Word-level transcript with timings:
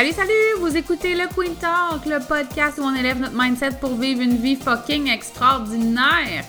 Salut, 0.00 0.12
salut! 0.12 0.60
Vous 0.60 0.74
écoutez 0.78 1.14
le 1.14 1.26
Queen 1.28 1.54
Talk, 1.56 2.06
le 2.06 2.26
podcast 2.26 2.78
où 2.78 2.84
on 2.84 2.94
élève 2.94 3.20
notre 3.20 3.36
mindset 3.36 3.72
pour 3.82 3.96
vivre 3.96 4.22
une 4.22 4.38
vie 4.38 4.56
fucking 4.56 5.10
extraordinaire. 5.10 6.42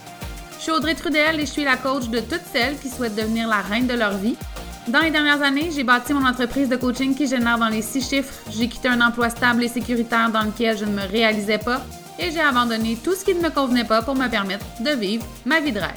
Je 0.58 0.62
suis 0.62 0.72
Audrey 0.72 0.96
Trudel 0.96 1.38
et 1.38 1.46
je 1.46 1.52
suis 1.52 1.66
la 1.66 1.76
coach 1.76 2.08
de 2.08 2.22
toutes 2.22 2.46
celles 2.54 2.78
qui 2.78 2.88
souhaitent 2.88 3.18
devenir 3.18 3.50
la 3.50 3.58
reine 3.58 3.88
de 3.88 3.94
leur 3.94 4.14
vie. 4.14 4.38
Dans 4.88 5.02
les 5.02 5.12
dernières 5.12 5.42
années, 5.42 5.70
j'ai 5.70 5.84
bâti 5.84 6.14
mon 6.14 6.26
entreprise 6.26 6.70
de 6.70 6.78
coaching 6.78 7.14
qui 7.14 7.28
génère 7.28 7.58
dans 7.58 7.68
les 7.68 7.82
six 7.82 8.08
chiffres. 8.10 8.34
J'ai 8.50 8.70
quitté 8.70 8.88
un 8.88 9.02
emploi 9.02 9.30
stable 9.30 9.66
et 9.66 9.68
sécuritaire 9.68 10.30
dans 10.30 10.44
lequel 10.44 10.78
je 10.78 10.86
ne 10.86 10.94
me 10.94 11.06
réalisais 11.06 11.58
pas 11.58 11.82
et 12.20 12.32
j'ai 12.32 12.40
abandonné 12.40 12.98
tout 13.04 13.16
ce 13.16 13.26
qui 13.26 13.36
ne 13.36 13.42
me 13.42 13.50
convenait 13.50 13.84
pas 13.84 14.02
pour 14.02 14.16
me 14.16 14.30
permettre 14.30 14.66
de 14.80 14.92
vivre 14.92 15.26
ma 15.46 15.60
vie 15.60 15.74
de 15.74 15.80
rêve. 15.82 15.92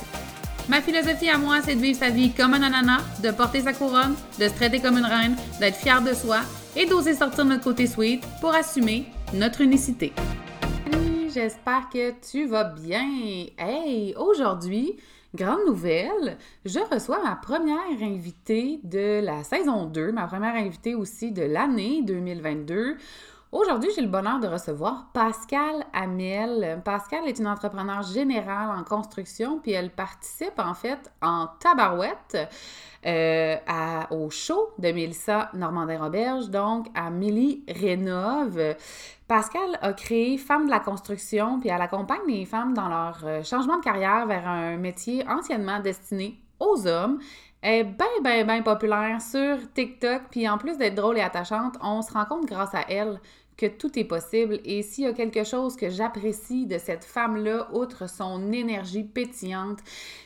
Ma 0.69 0.81
philosophie 0.81 1.31
à 1.31 1.39
moi, 1.39 1.59
c'est 1.65 1.77
de 1.77 1.81
vivre 1.81 2.01
sa 2.01 2.11
vie 2.11 2.33
comme 2.33 2.55
un 2.55 2.65
ananas, 2.65 3.03
de 3.23 3.31
porter 3.31 3.61
sa 3.61 3.73
couronne, 3.73 4.17
de 4.41 4.49
se 4.49 4.55
traiter 4.55 4.81
comme 4.81 4.99
une 4.99 5.05
reine, 5.05 5.37
d'être 5.61 5.77
fière 5.77 6.03
de 6.03 6.15
soi 6.15 6.41
et 6.77 6.87
d'oser 6.87 7.15
sortir 7.15 7.45
notre 7.45 7.65
côté 7.65 7.87
sweet 7.87 8.23
pour 8.41 8.55
assumer 8.55 9.07
notre 9.33 9.61
unicité. 9.61 10.13
J'espère 11.33 11.89
que 11.93 12.13
tu 12.21 12.47
vas 12.47 12.65
bien. 12.65 13.09
Hey, 13.59 14.15
aujourd'hui, 14.17 14.97
grande 15.35 15.67
nouvelle, 15.67 16.37
je 16.65 16.79
reçois 16.93 17.23
ma 17.23 17.35
première 17.35 18.01
invitée 18.01 18.81
de 18.85 19.21
la 19.21 19.43
saison 19.43 19.87
2, 19.87 20.13
ma 20.13 20.27
première 20.27 20.55
invitée 20.55 20.95
aussi 20.95 21.33
de 21.33 21.43
l'année 21.43 22.03
2022. 22.03 22.97
Aujourd'hui, 23.55 23.91
j'ai 23.95 24.03
le 24.03 24.09
bonheur 24.09 24.41
de 24.41 24.49
recevoir 24.49 25.11
Pascal 25.13 25.87
Amiel. 25.93 26.83
Pascal 26.85 27.29
est 27.29 27.39
une 27.39 27.47
entrepreneure 27.47 28.03
générale 28.03 28.77
en 28.77 28.83
construction, 28.83 29.61
puis 29.61 29.71
elle 29.71 29.91
participe 29.91 30.59
en 30.59 30.75
fait 30.75 30.99
en 31.23 31.47
tabarouette 31.61 32.37
euh, 33.07 33.57
au 34.11 34.29
show 34.29 34.71
de 34.79 34.91
Mélissa 34.91 35.51
Normandin-Roberge, 35.55 36.51
donc 36.51 36.89
à 36.97 37.11
Millie 37.11 37.63
Rénove. 37.69 38.75
Pascal 39.29 39.79
a 39.81 39.93
créé 39.93 40.37
Femmes 40.37 40.67
de 40.67 40.73
la 40.73 40.81
construction, 40.81 41.61
puis 41.61 41.69
elle 41.69 41.81
accompagne 41.81 42.27
les 42.27 42.47
femmes 42.47 42.75
dans 42.75 42.89
leur 42.89 43.21
euh, 43.23 43.45
changement 43.45 43.79
de 43.79 43.85
carrière 43.85 44.27
vers 44.27 44.49
un 44.49 44.77
métier 44.79 45.25
anciennement 45.29 45.79
destiné 45.79 46.41
aux 46.59 46.89
hommes. 46.89 47.21
Elle 47.67 47.81
est 47.81 47.85
bien, 47.85 48.07
bien, 48.23 48.45
bien 48.45 48.63
populaire 48.63 49.23
sur 49.23 49.57
TikTok, 49.73 50.25
puis 50.31 50.47
en 50.47 50.59
plus 50.59 50.77
d'être 50.77 50.97
drôle 50.97 51.17
et 51.17 51.23
attachante, 51.23 51.77
on 51.83 52.03
se 52.03 52.13
rend 52.13 52.27
compte 52.27 52.45
grâce 52.45 52.75
à 52.75 52.83
elle 52.91 53.19
que 53.57 53.67
tout 53.67 53.99
est 53.99 54.05
possible. 54.05 54.61
Et 54.65 54.83
s'il 54.83 55.05
y 55.05 55.07
a 55.07 55.13
quelque 55.13 55.45
chose 55.45 55.77
que 55.77 55.89
j'apprécie 55.91 56.67
de 56.67 56.79
cette 56.79 57.05
femme-là, 57.05 57.69
outre 57.73 58.09
son 58.09 58.53
énergie 58.53 59.05
pétillante, 59.05 59.79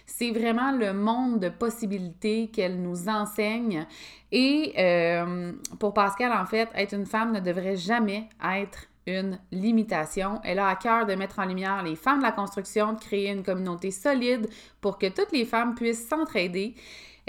c'est 0.06 0.30
vraiment 0.30 0.72
le 0.72 0.92
monde 0.92 1.40
de 1.40 1.48
possibilités 1.48 2.48
qu'elle 2.48 2.80
nous 2.80 3.08
enseigne. 3.08 3.86
Et 4.32 4.74
euh, 4.78 5.52
pour 5.78 5.94
Pascal, 5.94 6.32
en 6.32 6.46
fait, 6.46 6.68
être 6.74 6.94
une 6.94 7.06
femme 7.06 7.32
ne 7.32 7.40
devrait 7.40 7.76
jamais 7.76 8.28
être 8.42 8.86
une 9.06 9.38
limitation. 9.52 10.40
Elle 10.44 10.58
a 10.58 10.68
à 10.68 10.76
cœur 10.76 11.06
de 11.06 11.14
mettre 11.14 11.38
en 11.38 11.46
lumière 11.46 11.82
les 11.82 11.96
femmes 11.96 12.18
de 12.18 12.24
la 12.24 12.32
construction, 12.32 12.92
de 12.92 13.00
créer 13.00 13.30
une 13.30 13.42
communauté 13.42 13.90
solide 13.90 14.48
pour 14.80 14.98
que 14.98 15.06
toutes 15.06 15.32
les 15.32 15.44
femmes 15.44 15.74
puissent 15.74 16.08
s'entraider. 16.08 16.74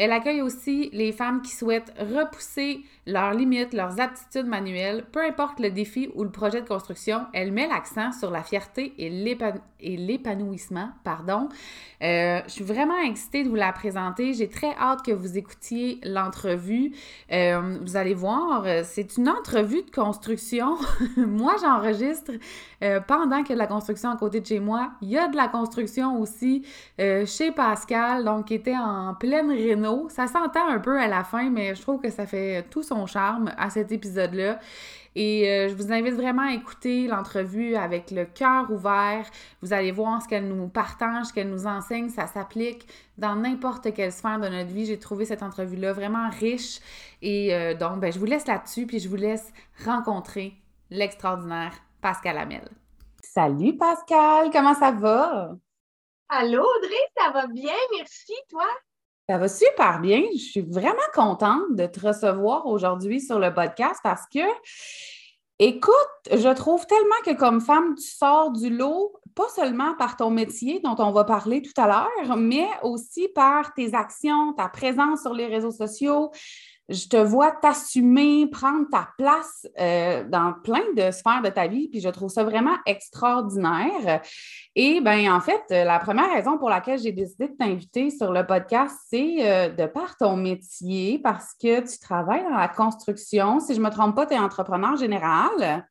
Elle 0.02 0.14
accueille 0.14 0.42
aussi 0.42 0.90
les 0.94 1.12
femmes 1.12 1.42
qui 1.42 1.52
souhaitent 1.52 1.94
repousser 2.00 2.86
leurs 3.06 3.34
limites, 3.34 3.74
leurs 3.74 4.00
aptitudes 4.00 4.46
manuelles, 4.46 5.04
peu 5.12 5.22
importe 5.22 5.60
le 5.60 5.72
défi 5.72 6.10
ou 6.16 6.24
le 6.24 6.30
projet 6.30 6.62
de 6.62 6.68
construction. 6.68 7.26
Elle 7.34 7.52
met 7.52 7.68
l'accent 7.68 8.14
sur 8.14 8.32
la 8.32 8.44
fierté 8.44 8.94
et 8.98 9.10
l'épanouissement. 9.98 10.90
Pardon. 11.04 11.50
Euh, 12.02 12.40
je 12.46 12.52
suis 12.52 12.64
vraiment 12.64 12.98
excitée 13.00 13.44
de 13.44 13.50
vous 13.50 13.56
la 13.56 13.74
présenter. 13.74 14.34
J'ai 14.34 14.48
très 14.48 14.74
hâte 14.76 15.04
que 15.04 15.12
vous 15.12 15.38
écoutiez 15.38 16.00
l'entrevue. 16.04 16.94
Euh, 17.34 17.80
vous 17.82 17.98
allez 17.98 18.14
voir, 18.14 18.66
c'est 18.86 19.18
une 19.18 19.28
entrevue 19.28 19.84
de 19.84 19.92
construction. 19.92 20.78
moi, 21.18 21.56
j'enregistre 21.62 22.32
euh, 22.84 23.02
pendant 23.02 23.44
qu'il 23.44 23.50
y 23.50 23.54
a 23.54 23.56
de 23.56 23.62
la 23.62 23.68
construction 23.68 24.12
à 24.12 24.16
côté 24.16 24.40
de 24.40 24.46
chez 24.46 24.62
moi. 24.62 24.92
Il 25.02 25.10
y 25.10 25.18
a 25.18 25.28
de 25.28 25.36
la 25.36 25.50
construction 25.50 26.22
aussi 26.22 26.64
chez 26.98 27.52
Pascal, 27.52 28.24
donc 28.24 28.46
qui 28.46 28.54
était 28.54 28.78
en 28.78 29.14
pleine 29.14 29.52
Ça 30.10 30.28
s'entend 30.28 30.68
un 30.68 30.80
peu 30.80 31.00
à 31.00 31.08
la 31.08 31.24
fin, 31.24 31.50
mais 31.50 31.76
je 31.76 31.82
trouve 31.82 32.00
que 32.02 32.10
ça 32.10 32.26
fait 32.26 32.64
tout 32.70 32.84
son 32.84 33.06
charme 33.06 33.52
à 33.58 33.70
cet 33.70 33.92
épisode-là. 33.92 34.60
Et 35.16 35.50
euh, 35.50 35.70
je 35.70 35.76
vous 35.76 35.92
invite 35.92 36.14
vraiment 36.14 36.44
à 36.44 36.54
écouter 36.54 37.08
l'entrevue 37.08 37.76
avec 37.76 38.12
le 38.12 38.26
cœur 38.26 38.70
ouvert. 38.72 39.26
Vous 39.62 39.74
allez 39.74 39.92
voir 39.92 40.22
ce 40.22 40.28
qu'elle 40.28 40.48
nous 40.48 40.68
partage, 40.68 41.28
ce 41.28 41.34
qu'elle 41.34 41.50
nous 41.50 41.66
enseigne. 41.66 42.10
Ça 42.10 42.28
s'applique 42.28 42.88
dans 43.18 43.36
n'importe 43.36 43.94
quelle 43.94 44.12
sphère 44.12 44.40
de 44.40 44.48
notre 44.48 44.70
vie. 44.70 44.86
J'ai 44.86 45.00
trouvé 45.00 45.26
cette 45.26 45.44
entrevue-là 45.44 45.94
vraiment 45.94 46.30
riche. 46.30 46.80
Et 47.22 47.54
euh, 47.54 47.74
donc, 47.74 48.00
ben, 48.00 48.14
je 48.14 48.20
vous 48.20 48.26
laisse 48.26 48.48
là-dessus, 48.48 48.86
puis 48.86 49.00
je 49.00 49.10
vous 49.10 49.16
laisse 49.16 49.52
rencontrer 49.84 50.54
l'extraordinaire 50.90 51.74
Pascal 52.02 52.38
Amel. 52.38 52.70
Salut 53.22 53.76
Pascal, 53.78 54.50
comment 54.52 54.74
ça 54.74 54.92
va? 54.92 55.52
Allô 56.30 56.62
Audrey, 56.62 56.96
ça 57.18 57.32
va 57.32 57.48
bien, 57.48 57.74
merci, 57.98 58.34
toi? 58.50 58.66
Ça 59.30 59.38
va 59.38 59.48
super 59.48 60.00
bien. 60.00 60.24
Je 60.34 60.40
suis 60.40 60.62
vraiment 60.62 60.98
contente 61.14 61.76
de 61.76 61.86
te 61.86 62.00
recevoir 62.00 62.66
aujourd'hui 62.66 63.22
sur 63.22 63.38
le 63.38 63.54
podcast 63.54 64.00
parce 64.02 64.24
que, 64.34 64.40
écoute, 65.60 65.94
je 66.32 66.52
trouve 66.56 66.88
tellement 66.88 67.22
que 67.24 67.38
comme 67.38 67.62
femme, 67.62 67.94
tu 67.94 68.08
sors 68.08 68.52
du 68.52 68.72
lot, 68.72 69.14
pas 69.36 69.48
seulement 69.50 69.94
par 70.00 70.18
ton 70.18 70.32
métier 70.32 70.80
dont 70.80 70.96
on 70.98 71.12
va 71.12 71.26
parler 71.26 71.62
tout 71.62 71.80
à 71.80 71.86
l'heure, 71.86 72.38
mais 72.38 72.66
aussi 72.82 73.28
par 73.28 73.72
tes 73.76 73.94
actions, 73.94 74.54
ta 74.54 74.68
présence 74.68 75.22
sur 75.22 75.36
les 75.36 75.46
réseaux 75.46 75.70
sociaux, 75.70 76.32
je 76.90 77.08
te 77.08 77.18
vois 77.18 77.52
t'assumer, 77.52 78.48
prendre 78.48 78.88
ta 78.90 79.10
place 79.18 79.68
euh, 79.80 80.24
dans 80.24 80.54
plein 80.64 80.84
de 80.96 81.12
sphères 81.12 81.42
de 81.44 81.50
ta 81.50 81.68
vie, 81.68 81.88
puis 81.88 82.02
je 82.02 82.10
trouve 82.10 82.30
ça 82.30 82.44
vraiment 82.44 82.76
extraordinaire. 82.86 84.22
Et 84.76 85.00
bien, 85.00 85.36
en 85.36 85.40
fait, 85.40 85.62
la 85.70 86.00
première 86.00 86.34
raison 86.34 86.58
pour 86.58 86.70
laquelle 86.70 87.00
j'ai 87.00 87.12
décidé 87.12 87.48
de 87.48 87.54
t'inviter 87.56 88.10
sur 88.10 88.32
le 88.32 88.46
podcast, 88.46 88.96
c'est 89.08 89.38
euh, 89.40 89.70
de 89.70 89.86
par 89.86 90.18
ton 90.18 90.36
métier, 90.36 91.20
parce 91.20 91.54
que 91.54 91.80
tu 91.82 92.00
travailles 92.00 92.44
dans 92.44 92.58
la 92.58 92.68
construction. 92.68 93.60
Si 93.60 93.76
je 93.76 93.80
ne 93.80 93.86
me 93.86 93.92
trompe 93.92 94.16
pas, 94.16 94.26
tu 94.26 94.34
es 94.34 94.40
entrepreneur 94.40 94.96
général. 94.98 95.86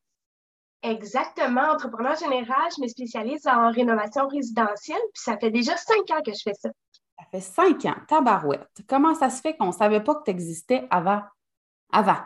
Exactement, 0.82 1.72
entrepreneur 1.72 2.16
général, 2.16 2.68
je 2.76 2.82
me 2.82 2.86
spécialise 2.86 3.46
en 3.48 3.70
rénovation 3.72 4.28
résidentielle, 4.28 5.00
puis 5.12 5.22
ça 5.22 5.36
fait 5.36 5.50
déjà 5.50 5.76
cinq 5.76 6.10
ans 6.10 6.22
que 6.24 6.32
je 6.32 6.40
fais 6.44 6.54
ça. 6.54 6.70
Ça 7.18 7.24
fait 7.30 7.40
cinq 7.40 7.84
ans, 7.84 7.96
tabarouette. 8.06 8.82
Comment 8.86 9.14
ça 9.14 9.28
se 9.28 9.40
fait 9.40 9.56
qu'on 9.56 9.66
ne 9.66 9.72
savait 9.72 10.02
pas 10.02 10.14
que 10.14 10.24
tu 10.24 10.30
existais 10.30 10.86
avant? 10.90 11.22
Avant. 11.92 12.18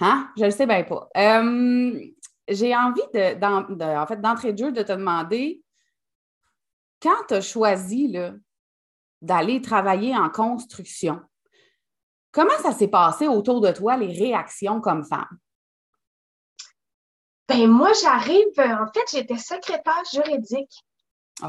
Hein? 0.00 0.30
Je 0.36 0.42
ne 0.42 0.46
le 0.46 0.52
sais 0.52 0.66
bien 0.66 0.82
pas. 0.84 1.08
Euh, 1.16 2.00
j'ai 2.48 2.74
envie 2.74 3.02
de, 3.14 3.96
en 3.96 4.06
fait, 4.06 4.20
d'entrée 4.20 4.52
de 4.52 4.58
jeu 4.58 4.72
de 4.72 4.82
te 4.82 4.92
demander 4.92 5.62
quand 7.00 7.24
tu 7.28 7.34
as 7.34 7.40
choisi 7.40 8.14
d'aller 9.22 9.62
travailler 9.62 10.16
en 10.16 10.28
construction, 10.28 11.20
comment 12.32 12.58
ça 12.62 12.72
s'est 12.72 12.88
passé 12.88 13.28
autour 13.28 13.60
de 13.60 13.70
toi, 13.70 13.96
les 13.96 14.12
réactions 14.12 14.80
comme 14.80 15.04
femme? 15.04 15.38
Ben 17.48 17.68
moi, 17.68 17.90
j'arrive, 18.02 18.58
en 18.58 18.86
fait, 18.92 19.04
j'étais 19.10 19.38
secrétaire 19.38 20.02
juridique. 20.12 20.84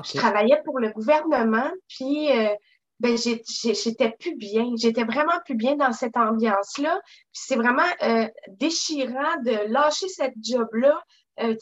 Je 0.03 0.17
travaillais 0.17 0.61
pour 0.63 0.79
le 0.79 0.89
gouvernement, 0.89 1.69
puis 1.87 2.31
euh, 2.31 2.53
ben, 2.99 3.17
j'étais 3.17 4.11
plus 4.19 4.35
bien. 4.35 4.71
J'étais 4.75 5.03
vraiment 5.03 5.39
plus 5.45 5.55
bien 5.55 5.75
dans 5.75 5.91
cette 5.91 6.17
ambiance-là. 6.17 6.99
c'est 7.31 7.55
vraiment 7.55 7.89
euh, 8.03 8.27
déchirant 8.49 9.41
de 9.43 9.71
lâcher 9.71 10.07
cette 10.07 10.35
job-là. 10.41 11.01
Euh, 11.41 11.55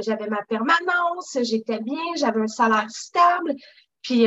j'avais 0.00 0.28
ma 0.28 0.42
permanence, 0.48 1.38
j'étais 1.42 1.80
bien, 1.80 2.02
j'avais 2.16 2.40
un 2.40 2.46
salaire 2.46 2.90
stable. 2.90 3.54
Puis 4.02 4.26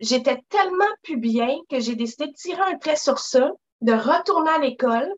j'étais 0.00 0.38
tellement 0.48 0.84
plus 1.02 1.16
bien 1.16 1.56
que 1.70 1.80
j'ai 1.80 1.96
décidé 1.96 2.26
de 2.26 2.34
tirer 2.34 2.60
un 2.60 2.78
trait 2.78 2.94
sur 2.94 3.18
ça, 3.18 3.50
de 3.80 3.92
retourner 3.92 4.50
à 4.50 4.58
l'école. 4.58 5.10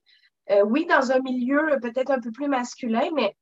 oui, 0.66 0.86
dans 0.86 1.10
un 1.12 1.18
milieu 1.18 1.76
peut-être 1.82 2.10
un 2.10 2.20
peu 2.20 2.30
plus 2.30 2.48
masculin, 2.48 3.10
mais 3.14 3.36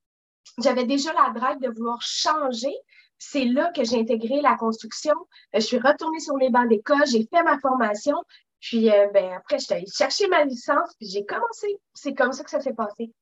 j'avais 0.57 0.85
déjà 0.85 1.13
la 1.13 1.31
drive 1.39 1.61
de 1.61 1.69
vouloir 1.69 2.01
changer 2.01 2.75
c'est 3.19 3.45
là 3.45 3.71
que 3.75 3.85
j'ai 3.85 3.99
intégré 3.99 4.41
la 4.41 4.57
construction. 4.57 5.15
Euh, 5.55 5.61
je 5.61 5.67
suis 5.67 5.79
retournée 5.79 6.21
sur 6.21 6.37
les 6.37 6.51
bancs 6.51 6.69
d'école, 6.69 7.07
j'ai 7.07 7.27
fait 7.33 7.43
ma 7.43 7.59
formation, 7.59 8.17
puis 8.61 8.91
euh, 8.91 9.09
ben, 9.13 9.33
après, 9.37 9.59
je 9.59 9.65
suis 9.65 9.75
allée 9.75 9.87
chercher 9.93 10.29
ma 10.29 10.45
licence, 10.45 10.95
puis 10.99 11.09
j'ai 11.09 11.25
commencé. 11.25 11.79
C'est 11.95 12.15
comme 12.15 12.33
ça 12.33 12.45
que 12.45 12.51
ça 12.51 12.61
s'est 12.61 12.75
passé. 12.75 13.13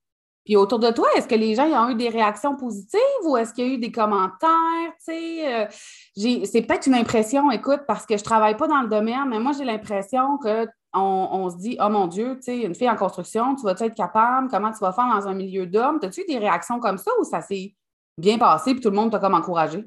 Puis 0.45 0.57
autour 0.57 0.79
de 0.79 0.91
toi, 0.93 1.09
est-ce 1.17 1.27
que 1.27 1.35
les 1.35 1.57
gens 1.57 1.67
ont 1.67 1.89
eu 1.89 1.97
des 1.97 2.09
réactions 2.09 2.55
positives 2.55 3.01
ou 3.25 3.37
est-ce 3.37 3.53
qu'il 3.53 3.67
y 3.67 3.71
a 3.71 3.75
eu 3.75 3.79
des 3.79 3.91
commentaires? 3.91 4.93
Euh, 5.09 5.67
c'est 6.15 6.63
peut-être 6.63 6.87
une 6.87 6.95
impression, 6.95 7.51
écoute, 7.51 7.81
parce 7.89 8.07
que 8.07 8.17
je 8.17 8.23
ne 8.23 8.25
travaille 8.25 8.57
pas 8.57 8.69
dans 8.69 8.81
le 8.81 8.89
domaine, 8.89 9.29
mais 9.29 9.41
moi, 9.41 9.51
j'ai 9.59 9.65
l'impression 9.65 10.39
qu'on 10.39 10.69
on 10.95 11.51
se 11.51 11.57
dit, 11.57 11.77
oh 11.85 11.89
mon 11.89 12.07
Dieu, 12.07 12.37
tu 12.37 12.43
sais, 12.43 12.59
une 12.59 12.77
fille 12.77 12.89
en 12.89 12.95
construction, 12.95 13.57
tu 13.57 13.65
vas-tu 13.65 13.85
être 13.85 13.97
capable? 13.97 14.47
Comment 14.49 14.71
tu 14.71 14.79
vas 14.79 14.93
faire 14.93 15.09
dans 15.13 15.27
un 15.27 15.35
milieu 15.35 15.67
d'hommes? 15.67 15.99
As-tu 16.01 16.21
eu 16.21 16.27
des 16.27 16.39
réactions 16.39 16.79
comme 16.79 16.99
ça 16.99 17.11
ou 17.21 17.25
ça 17.25 17.41
s'est 17.41 17.75
bien 18.19 18.39
passé, 18.39 18.73
puis 18.73 18.81
tout 18.81 18.91
le 18.91 18.97
monde 18.97 19.11
t'a 19.11 19.19
comme 19.19 19.35
encouragé? 19.35 19.85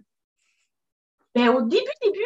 Bien, 1.35 1.53
au 1.53 1.61
début, 1.61 1.85
début, 2.01 2.19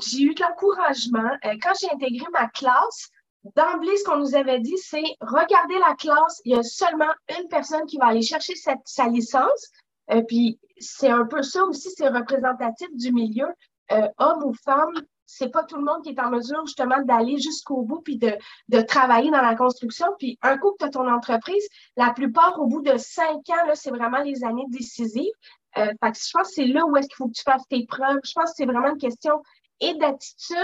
j'ai 0.00 0.22
eu 0.22 0.34
de 0.34 0.42
l'encouragement. 0.42 1.30
Euh, 1.44 1.54
quand 1.62 1.72
j'ai 1.80 1.90
intégré 1.90 2.26
ma 2.32 2.48
classe, 2.48 3.10
d'emblée, 3.56 3.96
ce 3.96 4.04
qu'on 4.04 4.18
nous 4.18 4.34
avait 4.34 4.60
dit, 4.60 4.76
c'est 4.76 5.04
regardez 5.20 5.78
la 5.78 5.94
classe, 5.94 6.42
il 6.44 6.52
y 6.52 6.58
a 6.58 6.62
seulement 6.62 7.12
une 7.38 7.48
personne 7.48 7.86
qui 7.86 7.96
va 7.96 8.06
aller 8.06 8.22
chercher 8.22 8.54
sa 8.84 9.06
licence. 9.06 9.70
Euh, 10.10 10.22
puis 10.22 10.58
c'est 10.78 11.08
un 11.08 11.24
peu 11.26 11.42
ça 11.42 11.64
aussi, 11.64 11.90
c'est 11.90 12.08
représentatif 12.08 12.88
du 12.94 13.12
milieu, 13.12 13.46
euh, 13.92 14.08
homme 14.18 14.44
ou 14.44 14.54
femme. 14.64 14.92
C'est 15.32 15.50
pas 15.50 15.64
tout 15.64 15.76
le 15.76 15.84
monde 15.84 16.02
qui 16.02 16.10
est 16.10 16.20
en 16.20 16.30
mesure 16.30 16.64
justement 16.66 17.00
d'aller 17.02 17.38
jusqu'au 17.38 17.82
bout 17.82 18.00
puis 18.00 18.18
de, 18.18 18.36
de 18.68 18.80
travailler 18.80 19.30
dans 19.30 19.42
la 19.42 19.54
construction. 19.54 20.06
Puis 20.18 20.38
un 20.42 20.58
coup 20.58 20.72
que 20.72 20.78
tu 20.78 20.84
as 20.86 20.90
ton 20.90 21.08
entreprise, 21.08 21.66
la 21.96 22.12
plupart, 22.12 22.60
au 22.60 22.66
bout 22.66 22.82
de 22.82 22.96
cinq 22.96 23.48
ans, 23.50 23.66
là, 23.66 23.74
c'est 23.74 23.90
vraiment 23.90 24.22
les 24.22 24.44
années 24.44 24.66
décisives. 24.68 25.32
Euh, 25.78 25.86
fait 25.86 26.12
que 26.12 26.18
je 26.18 26.30
pense 26.32 26.48
que 26.48 26.54
c'est 26.54 26.66
là 26.66 26.84
où 26.84 26.96
est-ce 26.96 27.08
qu'il 27.08 27.16
faut 27.16 27.28
que 27.28 27.34
tu 27.34 27.42
fasses 27.42 27.66
tes 27.68 27.86
preuves. 27.86 28.18
Je 28.24 28.32
pense 28.32 28.50
que 28.50 28.56
c'est 28.56 28.66
vraiment 28.66 28.88
une 28.88 28.98
question 28.98 29.40
et 29.80 29.94
d'attitude 29.94 30.56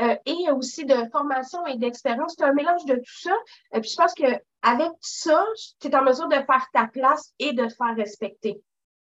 euh, 0.00 0.16
et 0.26 0.50
aussi 0.52 0.84
de 0.84 0.96
formation 1.10 1.64
et 1.66 1.76
d'expérience. 1.76 2.34
C'est 2.36 2.44
un 2.44 2.52
mélange 2.52 2.84
de 2.84 2.96
tout 2.96 3.20
ça. 3.22 3.34
Et 3.72 3.80
puis 3.80 3.90
je 3.90 3.96
pense 3.96 4.14
qu'avec 4.14 4.92
ça, 5.00 5.44
tu 5.80 5.88
es 5.88 5.96
en 5.96 6.02
mesure 6.02 6.28
de 6.28 6.36
faire 6.36 6.66
ta 6.72 6.86
place 6.86 7.32
et 7.38 7.52
de 7.52 7.64
te 7.64 7.74
faire 7.74 7.96
respecter. 7.96 8.60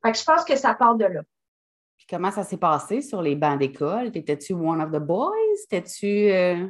Fait 0.03 0.11
que 0.11 0.17
je 0.17 0.23
pense 0.23 0.43
que 0.43 0.55
ça 0.55 0.73
part 0.73 0.95
de 0.95 1.05
là. 1.05 1.21
Comment 2.09 2.31
ça 2.31 2.43
s'est 2.43 2.57
passé 2.57 3.01
sur 3.01 3.21
les 3.21 3.35
bancs 3.35 3.59
d'école? 3.59 4.11
Étais-tu 4.13 4.53
one 4.53 4.81
of 4.81 4.91
the 4.91 5.03
boys? 5.03 5.31
Étais-tu. 5.65 6.31
Euh... 6.31 6.67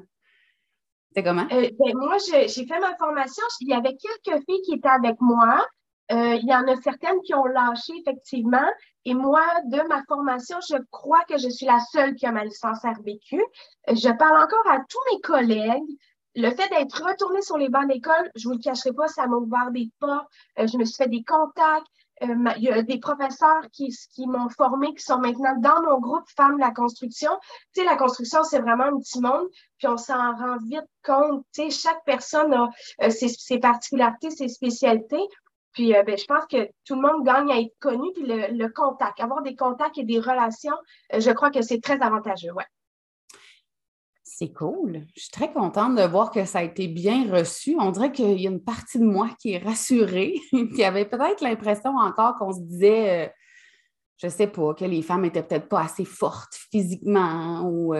Comment? 1.15 1.47
Euh, 1.51 1.69
ben, 1.77 1.93
moi, 1.95 2.17
j'ai 2.27 2.47
fait 2.47 2.79
ma 2.79 2.95
formation. 2.95 3.43
Il 3.59 3.69
y 3.69 3.73
avait 3.73 3.95
quelques 3.97 4.43
filles 4.45 4.61
qui 4.61 4.73
étaient 4.75 4.87
avec 4.87 5.19
moi. 5.19 5.65
Euh, 6.11 6.35
il 6.35 6.47
y 6.47 6.53
en 6.53 6.67
a 6.67 6.75
certaines 6.81 7.19
qui 7.21 7.33
ont 7.33 7.45
lâché, 7.45 7.93
effectivement. 7.99 8.69
Et 9.05 9.13
moi, 9.13 9.45
de 9.65 9.87
ma 9.87 10.03
formation, 10.03 10.57
je 10.69 10.77
crois 10.91 11.23
que 11.27 11.37
je 11.37 11.49
suis 11.49 11.65
la 11.65 11.79
seule 11.91 12.15
qui 12.15 12.25
a 12.25 12.31
ma 12.31 12.43
licence 12.43 12.83
RBQ. 12.83 13.41
Je 13.89 14.17
parle 14.17 14.41
encore 14.41 14.67
à 14.69 14.79
tous 14.87 14.99
mes 15.13 15.21
collègues. 15.21 15.97
Le 16.35 16.49
fait 16.49 16.69
d'être 16.69 17.03
retournée 17.03 17.41
sur 17.41 17.57
les 17.57 17.69
bancs 17.69 17.87
d'école, 17.87 18.31
je 18.35 18.47
vous 18.47 18.53
le 18.53 18.61
cacherai 18.61 18.93
pas, 18.93 19.07
ça 19.07 19.27
m'a 19.27 19.35
ouvert 19.35 19.71
des 19.71 19.89
portes. 19.99 20.27
Euh, 20.59 20.67
je 20.67 20.77
me 20.77 20.85
suis 20.85 20.95
fait 20.95 21.09
des 21.09 21.23
contacts. 21.23 21.87
Il 22.21 22.63
y 22.63 22.69
a 22.69 22.81
des 22.83 22.99
professeurs 22.99 23.63
qui, 23.71 23.95
qui 24.13 24.27
m'ont 24.27 24.49
formé, 24.49 24.93
qui 24.93 25.03
sont 25.03 25.19
maintenant 25.19 25.55
dans 25.57 25.81
mon 25.81 25.99
groupe 25.99 26.23
Femmes 26.35 26.55
de 26.55 26.61
la 26.61 26.71
construction. 26.71 27.31
Tu 27.73 27.81
sais, 27.81 27.85
la 27.85 27.95
construction, 27.95 28.43
c'est 28.43 28.59
vraiment 28.59 28.85
un 28.85 28.97
petit 28.99 29.19
monde, 29.19 29.47
puis 29.77 29.87
on 29.87 29.97
s'en 29.97 30.35
rend 30.35 30.57
vite 30.57 30.87
compte. 31.03 31.43
Tu 31.53 31.63
sais, 31.63 31.69
chaque 31.69 32.03
personne 32.05 32.53
a 32.53 33.09
ses, 33.09 33.27
ses, 33.27 33.59
particularités, 33.59 34.29
ses 34.29 34.47
spécialités. 34.47 35.23
Puis 35.73 35.95
euh, 35.95 36.03
ben, 36.03 36.17
je 36.17 36.25
pense 36.25 36.45
que 36.47 36.69
tout 36.85 36.95
le 36.95 37.01
monde 37.01 37.25
gagne 37.25 37.51
à 37.51 37.59
être 37.59 37.73
connu, 37.79 38.11
puis 38.13 38.25
le, 38.25 38.67
contact, 38.67 39.19
avoir 39.19 39.41
des 39.41 39.55
contacts 39.55 39.97
et 39.97 40.03
des 40.03 40.19
relations, 40.19 40.75
euh, 41.13 41.19
je 41.19 41.31
crois 41.31 41.49
que 41.49 41.61
c'est 41.61 41.81
très 41.81 42.01
avantageux, 42.01 42.51
ouais. 42.51 42.65
C'est 44.41 44.53
cool. 44.53 45.05
Je 45.15 45.21
suis 45.21 45.29
très 45.29 45.53
contente 45.53 45.93
de 45.93 46.01
voir 46.01 46.31
que 46.31 46.45
ça 46.45 46.59
a 46.59 46.63
été 46.63 46.87
bien 46.87 47.31
reçu. 47.31 47.75
On 47.79 47.91
dirait 47.91 48.11
qu'il 48.11 48.41
y 48.41 48.47
a 48.47 48.49
une 48.49 48.63
partie 48.63 48.97
de 48.97 49.05
moi 49.05 49.29
qui 49.39 49.53
est 49.53 49.59
rassurée, 49.59 50.33
qui 50.75 50.83
avait 50.83 51.05
peut-être 51.05 51.41
l'impression 51.41 51.91
encore 51.91 52.39
qu'on 52.39 52.51
se 52.51 52.59
disait, 52.61 53.27
euh, 53.27 53.29
je 54.17 54.25
ne 54.25 54.31
sais 54.31 54.47
pas, 54.47 54.73
que 54.73 54.83
les 54.83 55.03
femmes 55.03 55.21
n'étaient 55.21 55.43
peut-être 55.43 55.69
pas 55.69 55.81
assez 55.81 56.05
fortes 56.05 56.55
physiquement 56.71 57.69
ou 57.69 57.93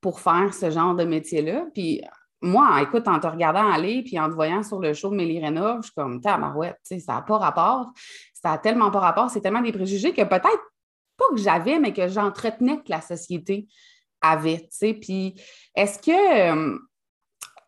pour 0.00 0.20
faire 0.20 0.54
ce 0.54 0.70
genre 0.70 0.94
de 0.94 1.04
métier-là. 1.04 1.66
Puis 1.74 2.00
moi, 2.40 2.80
écoute, 2.80 3.06
en 3.06 3.20
te 3.20 3.26
regardant 3.26 3.70
aller 3.70 4.02
puis 4.02 4.18
en 4.18 4.30
te 4.30 4.34
voyant 4.34 4.62
sur 4.62 4.80
le 4.80 4.94
show 4.94 5.10
de 5.10 5.20
je 5.20 5.80
suis 5.82 5.92
comme, 5.94 6.22
tabarouette, 6.22 6.78
tu 6.82 6.94
sais, 6.94 6.98
ça 6.98 7.16
n'a 7.16 7.20
pas 7.20 7.36
rapport. 7.36 7.92
Ça 8.32 8.52
n'a 8.52 8.58
tellement 8.58 8.90
pas 8.90 9.00
rapport. 9.00 9.28
C'est 9.28 9.42
tellement 9.42 9.60
des 9.60 9.72
préjugés 9.72 10.14
que 10.14 10.22
peut-être 10.22 10.72
pas 11.18 11.26
que 11.28 11.36
j'avais, 11.36 11.78
mais 11.78 11.92
que 11.92 12.08
j'entretenais 12.08 12.78
que 12.78 12.88
la 12.88 13.02
société 13.02 13.68
avait, 14.20 14.60
tu 14.60 14.68
sais. 14.70 14.94
Puis 14.94 15.40
est-ce 15.74 15.98
que, 15.98 16.50
euh, 16.52 16.78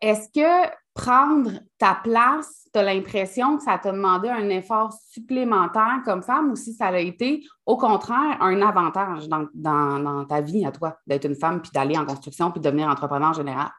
est-ce 0.01 0.27
que 0.29 0.71
prendre 0.93 1.51
ta 1.77 1.95
place, 1.95 2.67
tu 2.73 2.79
as 2.79 2.83
l'impression 2.83 3.57
que 3.57 3.63
ça 3.63 3.77
t'a 3.77 3.91
demandé 3.91 4.29
un 4.29 4.49
effort 4.49 4.93
supplémentaire 5.09 6.01
comme 6.03 6.21
femme 6.21 6.51
ou 6.51 6.55
si 6.55 6.73
ça 6.73 6.87
a 6.87 6.99
été, 6.99 7.45
au 7.65 7.77
contraire, 7.77 8.37
un 8.41 8.61
avantage 8.61 9.27
dans, 9.29 9.47
dans 9.53 10.25
ta 10.25 10.41
vie 10.41 10.65
à 10.65 10.71
toi, 10.71 10.97
d'être 11.07 11.25
une 11.25 11.35
femme 11.35 11.61
puis 11.61 11.71
d'aller 11.71 11.97
en 11.97 12.05
construction 12.05 12.51
puis 12.51 12.59
de 12.59 12.65
devenir 12.65 12.89
entrepreneur 12.89 13.29
en 13.29 13.33
général? 13.33 13.69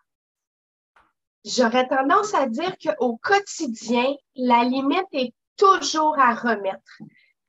J'aurais 1.44 1.88
tendance 1.88 2.34
à 2.34 2.46
dire 2.46 2.74
qu'au 2.78 3.16
quotidien, 3.16 4.14
la 4.36 4.64
limite 4.64 5.08
est 5.12 5.34
toujours 5.56 6.19
à 6.19 6.34
remettre. 6.34 6.98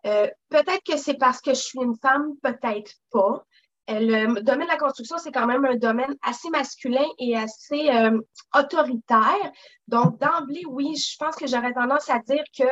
Euh, 0.05 0.27
peut-être 0.49 0.83
que 0.83 0.97
c'est 0.97 1.13
parce 1.13 1.39
que 1.39 1.51
je 1.51 1.61
suis 1.61 1.79
une 1.79 1.95
femme, 1.95 2.33
peut-être 2.41 2.91
pas. 3.11 3.45
Euh, 3.89 3.99
le 3.99 4.41
domaine 4.41 4.67
de 4.67 4.71
la 4.71 4.77
construction, 4.77 5.17
c'est 5.17 5.31
quand 5.31 5.45
même 5.45 5.65
un 5.65 5.75
domaine 5.75 6.15
assez 6.21 6.49
masculin 6.49 7.05
et 7.19 7.35
assez 7.35 7.89
euh, 7.89 8.19
autoritaire. 8.55 9.51
Donc, 9.87 10.19
d'emblée, 10.19 10.63
oui, 10.67 10.95
je 10.95 11.17
pense 11.17 11.35
que 11.35 11.47
j'aurais 11.47 11.73
tendance 11.73 12.09
à 12.09 12.19
dire 12.19 12.43
que 12.57 12.63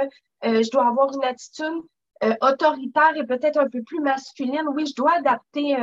je 0.44 0.72
dois 0.72 0.88
avoir 0.88 1.14
une 1.14 1.24
attitude 1.24 1.84
autoritaire 2.42 3.16
et 3.16 3.26
peut-être 3.26 3.58
un 3.58 3.70
peu 3.70 3.84
plus 3.84 4.00
masculine. 4.00 4.64
Oui, 4.74 4.86
je 4.86 4.96
dois 4.96 5.14
adapter 5.18 5.76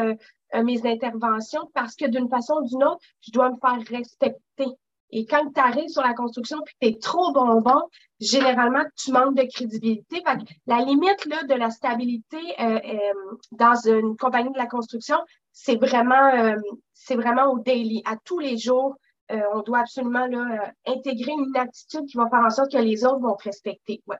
mes 0.54 0.86
interventions 0.86 1.70
parce 1.74 1.94
que 1.94 2.06
d'une 2.06 2.28
façon 2.28 2.54
ou 2.54 2.66
d'une 2.66 2.84
autre, 2.84 3.00
je 3.20 3.30
dois 3.32 3.50
me 3.50 3.56
faire 3.60 3.78
respecter. 3.88 4.66
Et 5.10 5.26
quand 5.26 5.50
tu 5.52 5.60
arrives 5.60 5.88
sur 5.88 6.02
la 6.02 6.14
construction 6.14 6.58
puis 6.64 6.74
tu 6.80 6.88
es 6.88 6.98
trop 6.98 7.32
bonbon, 7.32 7.82
généralement, 8.20 8.84
tu 8.96 9.12
manques 9.12 9.36
de 9.36 9.44
crédibilité. 9.44 10.22
la 10.66 10.80
limite 10.80 11.24
là, 11.26 11.44
de 11.44 11.54
la 11.54 11.70
stabilité 11.70 12.38
euh, 12.60 12.78
euh, 12.84 13.36
dans 13.52 13.74
une 13.74 14.16
compagnie 14.16 14.52
de 14.52 14.58
la 14.58 14.66
construction, 14.66 15.16
c'est 15.52 15.76
vraiment, 15.76 16.34
euh, 16.34 16.56
c'est 16.92 17.16
vraiment 17.16 17.52
au 17.52 17.58
daily. 17.58 18.02
À 18.04 18.16
tous 18.22 18.38
les 18.38 18.58
jours, 18.58 18.96
on 19.30 19.60
doit 19.60 19.80
absolument 19.80 20.26
là, 20.26 20.72
intégrer 20.86 21.32
une 21.32 21.54
attitude 21.54 22.06
qui 22.06 22.16
va 22.16 22.30
faire 22.30 22.40
en 22.40 22.48
sorte 22.48 22.72
que 22.72 22.78
les 22.78 23.04
autres 23.04 23.20
vont 23.20 23.36
te 23.36 23.44
respecter. 23.44 24.02
Ouais. 24.06 24.16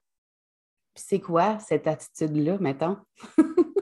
c'est 0.94 1.20
quoi 1.20 1.58
cette 1.60 1.86
attitude-là, 1.86 2.58
mettons? 2.60 2.98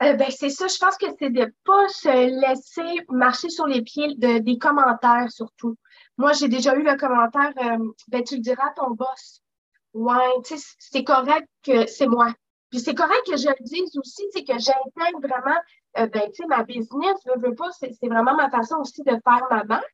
ben, 0.00 0.30
c'est 0.30 0.48
ça, 0.48 0.66
je 0.66 0.78
pense 0.78 0.96
que 0.96 1.06
c'est 1.18 1.28
de 1.28 1.40
ne 1.40 1.52
pas 1.64 1.88
se 1.88 2.48
laisser 2.48 3.04
marcher 3.10 3.50
sur 3.50 3.66
les 3.66 3.82
pieds 3.82 4.14
de, 4.16 4.38
des 4.38 4.56
commentaires 4.56 5.30
surtout. 5.30 5.76
Moi, 6.16 6.32
j'ai 6.32 6.48
déjà 6.48 6.74
eu 6.76 6.82
le 6.82 6.96
commentaire, 6.96 7.52
euh, 7.58 7.92
ben, 8.08 8.22
tu 8.22 8.36
le 8.36 8.40
diras 8.40 8.68
à 8.68 8.74
ton 8.74 8.90
boss. 8.90 9.42
Ouais, 9.94 10.42
tu 10.44 10.56
sais, 10.56 10.74
c'est 10.78 11.04
correct 11.04 11.48
que 11.62 11.86
c'est 11.86 12.06
moi. 12.06 12.32
Puis 12.70 12.80
c'est 12.80 12.94
correct 12.94 13.22
que 13.26 13.36
je 13.36 13.48
le 13.48 13.64
dise 13.64 13.96
aussi, 13.96 14.22
c'est 14.32 14.44
que 14.44 14.58
j'intègre 14.58 15.20
vraiment, 15.20 15.58
euh, 15.98 16.06
ben, 16.06 16.30
tu 16.30 16.42
sais, 16.42 16.46
ma 16.46 16.64
business, 16.64 17.16
je 17.24 17.40
veux 17.40 17.54
pas, 17.54 17.70
c'est 17.72 18.08
vraiment 18.08 18.34
ma 18.34 18.50
façon 18.50 18.76
aussi 18.76 19.02
de 19.02 19.12
faire 19.12 19.46
ma 19.50 19.64
marque. 19.64 19.84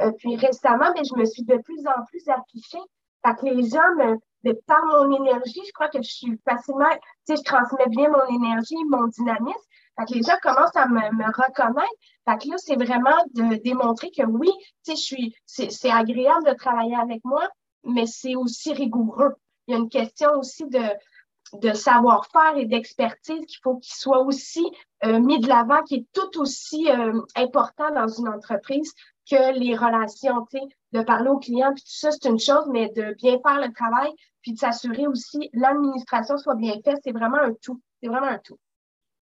Euh, 0.00 0.12
puis 0.12 0.36
récemment, 0.36 0.92
ben, 0.94 1.04
je 1.04 1.18
me 1.18 1.24
suis 1.24 1.44
de 1.44 1.56
plus 1.56 1.86
en 1.86 2.04
plus 2.06 2.26
affichée. 2.28 2.82
Fait 3.24 3.34
que 3.34 3.46
les 3.46 3.68
gens 3.68 3.94
me, 3.96 4.16
de 4.44 4.52
par 4.66 4.84
mon 4.86 5.24
énergie, 5.24 5.62
je 5.66 5.72
crois 5.72 5.88
que 5.88 6.02
je 6.02 6.10
suis 6.10 6.38
facilement, 6.44 6.90
tu 7.26 7.34
sais, 7.34 7.36
je 7.36 7.42
transmets 7.42 7.88
bien 7.88 8.08
mon 8.08 8.26
énergie, 8.26 8.76
mon 8.88 9.06
dynamisme. 9.06 9.58
Fait 9.98 10.04
que 10.06 10.14
les 10.14 10.22
gens 10.22 10.36
commencent 10.42 10.76
à 10.76 10.86
me, 10.86 11.00
me 11.16 11.26
reconnaître. 11.26 11.92
Fait 12.24 12.38
que 12.38 12.48
là, 12.50 12.56
c'est 12.58 12.76
vraiment 12.76 13.16
de 13.34 13.56
démontrer 13.56 14.10
que 14.10 14.22
oui, 14.24 14.50
tu 14.84 14.94
sais, 14.94 14.96
je 14.96 15.02
suis, 15.02 15.34
c'est 15.46 15.90
agréable 15.90 16.46
de 16.46 16.54
travailler 16.54 16.96
avec 16.96 17.24
moi, 17.24 17.48
mais 17.84 18.06
c'est 18.06 18.36
aussi 18.36 18.72
rigoureux. 18.72 19.34
Il 19.66 19.72
y 19.72 19.74
a 19.74 19.78
une 19.78 19.88
question 19.88 20.30
aussi 20.38 20.64
de, 20.66 20.82
de 21.54 21.72
savoir-faire 21.72 22.56
et 22.56 22.66
d'expertise 22.66 23.44
qu'il 23.46 23.58
faut 23.62 23.76
qu'il 23.78 23.94
soit 23.94 24.20
aussi 24.20 24.64
euh, 25.04 25.18
mis 25.18 25.40
de 25.40 25.48
l'avant, 25.48 25.82
qui 25.82 25.96
est 25.96 26.06
tout 26.12 26.40
aussi 26.40 26.90
euh, 26.90 27.20
important 27.34 27.90
dans 27.92 28.08
une 28.08 28.28
entreprise 28.28 28.92
que 29.30 29.58
les 29.58 29.76
relations, 29.76 30.46
tu 30.50 30.58
sais, 30.58 30.64
de 30.92 31.02
parler 31.02 31.28
aux 31.28 31.38
clients, 31.38 31.72
puis 31.74 31.82
tout 31.82 31.98
ça, 31.98 32.10
c'est 32.10 32.28
une 32.28 32.38
chose, 32.38 32.66
mais 32.70 32.88
de 32.90 33.14
bien 33.14 33.38
faire 33.44 33.60
le 33.60 33.72
travail, 33.72 34.10
puis 34.42 34.52
de 34.52 34.58
s'assurer 34.58 35.06
aussi 35.06 35.50
l'administration 35.52 36.38
soit 36.38 36.54
bien 36.54 36.74
faite, 36.84 36.98
c'est 37.04 37.12
vraiment 37.12 37.38
un 37.38 37.52
tout. 37.60 37.80
C'est 38.00 38.08
vraiment 38.08 38.28
un 38.28 38.38
tout. 38.38 38.58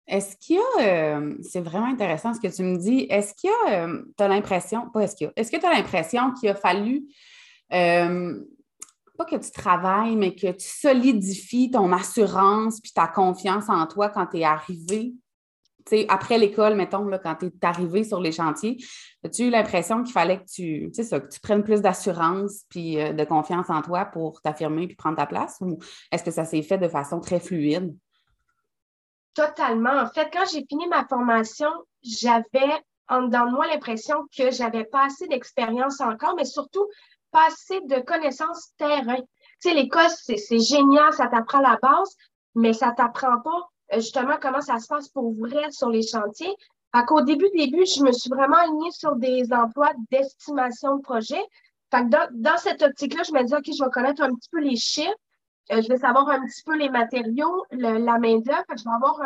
Est-ce 0.08 0.36
qu'il 0.38 0.58
y 0.58 0.60
a, 0.60 1.18
euh, 1.18 1.36
c'est 1.42 1.62
vraiment 1.62 1.88
intéressant 1.88 2.34
ce 2.34 2.40
que 2.40 2.54
tu 2.54 2.64
me 2.64 2.78
dis, 2.78 3.08
est-ce 3.10 3.34
qu'il 3.34 3.50
y 3.50 3.72
a, 3.72 3.86
euh, 3.86 4.04
tu 4.18 4.24
as 4.24 4.28
l'impression, 4.28 4.90
pas 4.92 5.02
est-ce 5.02 5.16
qu'il 5.16 5.26
y 5.26 5.30
a, 5.30 5.34
est-ce 5.36 5.52
que 5.52 5.58
tu 5.58 5.66
as 5.66 5.74
l'impression 5.74 6.32
qu'il 6.34 6.50
a 6.50 6.56
fallu, 6.56 7.06
euh, 7.74 8.40
pas 9.18 9.26
que 9.26 9.36
tu 9.36 9.52
travailles, 9.52 10.16
mais 10.16 10.36
que 10.36 10.52
tu 10.52 10.68
solidifies 10.68 11.72
ton 11.72 11.92
assurance 11.92 12.80
puis 12.82 12.92
ta 12.92 13.08
confiance 13.08 13.70
en 13.70 13.88
toi 13.88 14.10
quand 14.10 14.28
tu 14.28 14.40
es 14.40 14.44
arrivé, 14.44 15.14
sais, 15.88 16.06
après 16.10 16.38
l'école, 16.38 16.76
mettons, 16.76 17.06
là, 17.08 17.20
quand 17.20 17.36
tu 17.36 17.46
es 17.48 17.52
arrivé 17.62 18.04
sur 18.04 18.20
les 18.20 18.32
chantiers, 18.32 18.78
as-tu 19.24 19.44
eu 19.44 19.50
l'impression 19.50 20.04
qu'il 20.04 20.14
fallait 20.14 20.40
que 20.40 20.46
tu, 20.46 20.92
ça, 21.04 21.20
que 21.20 21.30
tu 21.30 21.40
prennes 21.40 21.64
plus 21.64 21.82
d'assurance 21.82 22.64
puis 22.70 22.96
de 22.96 23.24
confiance 23.24 23.70
en 23.70 23.82
toi 23.82 24.06
pour 24.06 24.42
t'affirmer 24.42 24.88
puis 24.88 24.96
prendre 24.96 25.18
ta 25.18 25.26
place? 25.26 25.58
Ou 25.62 25.78
est-ce 26.12 26.24
que 26.24 26.32
ça 26.32 26.46
s'est 26.46 26.62
fait 26.62 26.78
de 26.78 26.88
façon 26.88 27.20
très 27.20 27.40
fluide? 27.40 27.96
Totalement. 29.36 30.00
En 30.00 30.08
fait, 30.08 30.30
quand 30.32 30.46
j'ai 30.52 30.66
fini 30.68 30.88
ma 30.88 31.06
formation, 31.06 31.70
j'avais 32.02 32.72
en 33.10 33.24
dedans 33.24 33.46
de 33.46 33.52
moi 33.52 33.68
l'impression 33.68 34.26
que 34.36 34.50
j'avais 34.50 34.86
pas 34.86 35.06
assez 35.06 35.28
d'expérience 35.28 36.00
encore, 36.02 36.36
mais 36.36 36.46
surtout 36.46 36.88
pas 37.32 37.48
assez 37.48 37.82
de 37.82 38.00
connaissances 38.00 38.72
terrain. 38.78 39.20
Tu 39.62 39.70
sais, 39.70 39.74
l'école, 39.74 40.10
c'est 40.10 40.60
génial, 40.60 41.12
ça 41.14 41.28
t'apprend 41.28 41.60
la 41.60 41.78
base, 41.82 42.16
mais 42.56 42.72
ça 42.72 42.94
t'apprend 42.94 43.42
pas 43.42 43.70
euh, 43.94 43.98
justement 43.98 44.38
comment 44.42 44.62
ça 44.62 44.80
se 44.80 44.88
passe 44.88 45.10
pour 45.10 45.34
vrai 45.36 45.70
sur 45.72 45.90
les 45.90 46.02
chantiers. 46.02 46.56
Fait 46.96 47.06
qu'au 47.06 47.22
début, 47.22 47.50
début, 47.54 47.86
je 47.86 48.04
me 48.04 48.14
suis 48.14 48.30
vraiment 48.30 48.58
alignée 48.58 48.92
sur 48.92 49.18
des 49.18 49.52
emplois 49.52 49.92
d'estimation 50.12 50.96
de 50.96 51.02
projet. 51.02 51.44
Fait 51.92 52.04
que 52.04 52.10
dans, 52.10 52.28
dans 52.32 52.58
cette 52.58 52.82
optique-là, 52.82 53.24
je 53.24 53.34
me 53.34 53.44
dis, 53.44 53.54
OK, 53.54 53.66
je 53.66 53.84
vais 53.84 53.92
connaître 53.92 54.22
un 54.22 54.34
petit 54.34 54.50
peu 54.50 54.62
les 54.62 54.78
chiffres. 54.78 55.14
Euh, 55.72 55.82
je 55.82 55.88
vais 55.88 55.98
savoir 55.98 56.30
un 56.30 56.46
petit 56.46 56.64
peu 56.64 56.76
les 56.78 56.90
matériaux, 56.90 57.66
la 57.72 58.20
main-d'œuvre. 58.20 58.66
Je 58.70 58.84
vais 58.84 58.96
avoir 58.96 59.20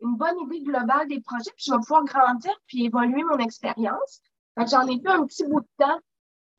une 0.00 0.16
bonne 0.16 0.38
idée 0.46 0.62
globale 0.62 1.08
des 1.08 1.20
projets, 1.20 1.50
puis 1.56 1.64
je 1.66 1.72
vais 1.72 1.78
pouvoir 1.78 2.04
grandir 2.04 2.52
puis 2.66 2.86
évoluer 2.86 3.22
mon 3.24 3.38
expérience. 3.38 4.22
J'en 4.56 4.86
ai 4.86 5.00
fait 5.00 5.08
un 5.08 5.26
petit 5.26 5.44
bout 5.44 5.60
de 5.60 5.68
temps. 5.78 5.98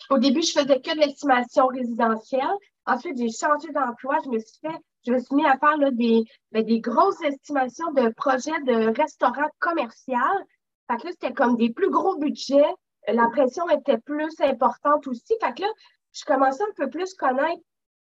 Au 0.10 0.18
début, 0.18 0.42
je 0.42 0.52
faisais 0.52 0.82
que 0.82 0.94
de 0.94 1.00
l'estimation 1.00 1.68
résidentielle. 1.68 2.56
Ensuite, 2.86 3.18
j'ai 3.18 3.30
changé 3.30 3.72
d'emploi. 3.72 4.18
Je 4.26 4.30
me 4.30 4.40
suis 4.40 4.60
fait, 4.62 4.78
je 5.06 5.14
me 5.14 5.20
suis 5.20 5.36
mis 5.36 5.46
à 5.46 5.58
faire 5.58 5.78
là, 5.78 5.92
des, 5.92 6.24
ben, 6.52 6.66
des 6.66 6.80
grosses 6.80 7.22
estimations 7.22 7.92
de 7.92 8.10
projets 8.10 8.60
de 8.66 8.92
restaurants 8.98 9.50
commerciaux. 9.60 10.18
Fait 10.90 10.98
que 10.98 11.08
là, 11.08 11.12
c'était 11.12 11.34
comme 11.34 11.58
des 11.58 11.72
plus 11.72 11.90
gros 11.90 12.18
budgets. 12.18 12.74
La 13.08 13.28
pression 13.30 13.68
était 13.70 14.00
plus 14.00 14.34
importante 14.42 15.08
aussi. 15.08 15.36
Fait 15.40 15.54
que 15.54 15.62
là, 15.62 15.68
je 16.14 16.26
commençais 16.26 16.64
un 16.64 16.74
peu 16.76 16.90
plus 16.90 17.14
connaître 17.14 17.62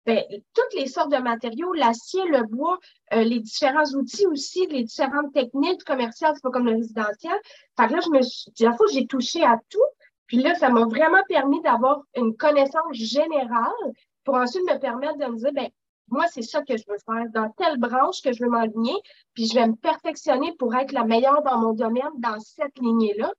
ben, 0.10 0.24
toutes 0.56 0.74
les 0.74 0.88
sortes 0.88 1.12
de 1.12 1.18
matériaux, 1.18 1.72
l'acier, 1.74 2.24
le 2.26 2.42
bois, 2.44 2.80
euh, 3.14 3.24
les 3.24 3.40
différents 3.40 3.86
outils 3.94 4.26
aussi, 4.26 4.66
les 4.66 4.84
différentes 4.84 5.32
techniques 5.34 5.84
commerciales, 5.84 6.32
c'est 6.34 6.42
pas 6.42 6.50
comme 6.50 6.66
le 6.66 6.78
résidentiel. 6.78 7.38
Fait 7.80 7.88
que 7.88 7.94
là, 7.94 8.00
je 8.04 8.10
me 8.10 8.22
suis, 8.24 8.52
la 8.60 8.74
fois, 8.74 8.88
j'ai 8.92 9.06
touché 9.06 9.44
à 9.44 9.60
tout. 9.70 9.78
Puis 10.26 10.38
là, 10.38 10.56
ça 10.56 10.70
m'a 10.70 10.86
vraiment 10.86 11.22
permis 11.28 11.62
d'avoir 11.62 12.02
une 12.16 12.36
connaissance 12.36 12.94
générale 12.94 13.94
pour 14.24 14.34
ensuite 14.34 14.64
me 14.64 14.80
permettre 14.80 15.20
de 15.20 15.26
me 15.26 15.38
dire, 15.38 15.54
ben, 15.54 15.70
moi, 16.08 16.26
c'est 16.32 16.42
ça 16.42 16.64
que 16.64 16.76
je 16.76 16.84
veux 16.88 16.98
faire, 17.06 17.26
dans 17.32 17.52
telle 17.52 17.78
branche 17.78 18.24
que 18.24 18.34
je 18.34 18.44
veux 18.44 18.50
m'aligner, 18.50 18.96
puis 19.36 19.46
je 19.46 19.54
vais 19.54 19.68
me 19.68 19.76
perfectionner 19.76 20.56
pour 20.58 20.74
être 20.74 20.92
la 20.92 21.04
meilleure 21.04 21.44
dans 21.44 21.60
mon 21.60 21.74
domaine, 21.74 22.10
dans 22.18 22.40
cette 22.40 22.80
lignée-là. 22.80 23.32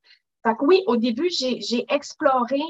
Fait 0.46 0.54
que 0.54 0.64
oui, 0.64 0.84
au 0.86 0.96
début, 0.96 1.30
j'ai 1.30 1.84
exploré 1.88 2.62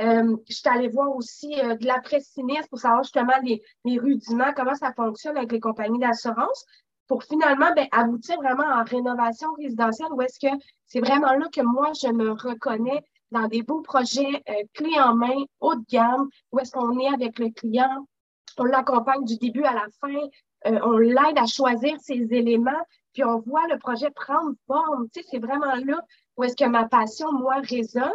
euh, 0.00 0.36
je 0.48 0.54
suis 0.54 0.68
allée 0.68 0.88
voir 0.88 1.14
aussi 1.14 1.58
euh, 1.60 1.74
de 1.76 1.86
l'après-sinistre 1.86 2.68
pour 2.68 2.78
savoir 2.78 3.02
justement 3.02 3.32
les, 3.42 3.62
les, 3.84 3.98
rudiments, 3.98 4.52
comment 4.54 4.74
ça 4.74 4.92
fonctionne 4.92 5.36
avec 5.36 5.52
les 5.52 5.60
compagnies 5.60 5.98
d'assurance, 5.98 6.66
pour 7.06 7.22
finalement 7.22 7.72
ben, 7.74 7.86
aboutir 7.92 8.36
vraiment 8.36 8.66
en 8.66 8.84
rénovation 8.84 9.48
résidentielle 9.58 10.12
où 10.12 10.20
est-ce 10.22 10.38
que 10.40 10.52
c'est 10.86 11.00
vraiment 11.00 11.32
là 11.32 11.46
que 11.52 11.62
moi, 11.62 11.92
je 12.00 12.08
me 12.08 12.32
reconnais 12.32 13.02
dans 13.30 13.48
des 13.48 13.62
beaux 13.62 13.80
projets 13.80 14.42
euh, 14.48 14.62
clés 14.74 15.00
en 15.00 15.14
main, 15.14 15.44
haut 15.60 15.74
de 15.74 15.84
gamme, 15.88 16.28
où 16.52 16.58
est-ce 16.58 16.72
qu'on 16.72 16.98
est 16.98 17.08
avec 17.08 17.38
le 17.38 17.50
client, 17.50 18.06
on 18.58 18.64
l'accompagne 18.64 19.24
du 19.24 19.36
début 19.36 19.64
à 19.64 19.72
la 19.72 19.86
fin, 20.00 20.18
euh, 20.66 20.78
on 20.82 20.98
l'aide 20.98 21.38
à 21.38 21.46
choisir 21.46 21.98
ses 22.00 22.26
éléments, 22.30 22.84
puis 23.12 23.24
on 23.24 23.40
voit 23.40 23.66
le 23.68 23.78
projet 23.78 24.10
prendre 24.10 24.54
forme. 24.66 25.08
Tu 25.12 25.20
sais, 25.20 25.28
c'est 25.30 25.38
vraiment 25.38 25.74
là 25.74 26.00
où 26.36 26.44
est-ce 26.44 26.56
que 26.56 26.68
ma 26.68 26.88
passion, 26.88 27.32
moi, 27.32 27.56
résonne. 27.62 28.10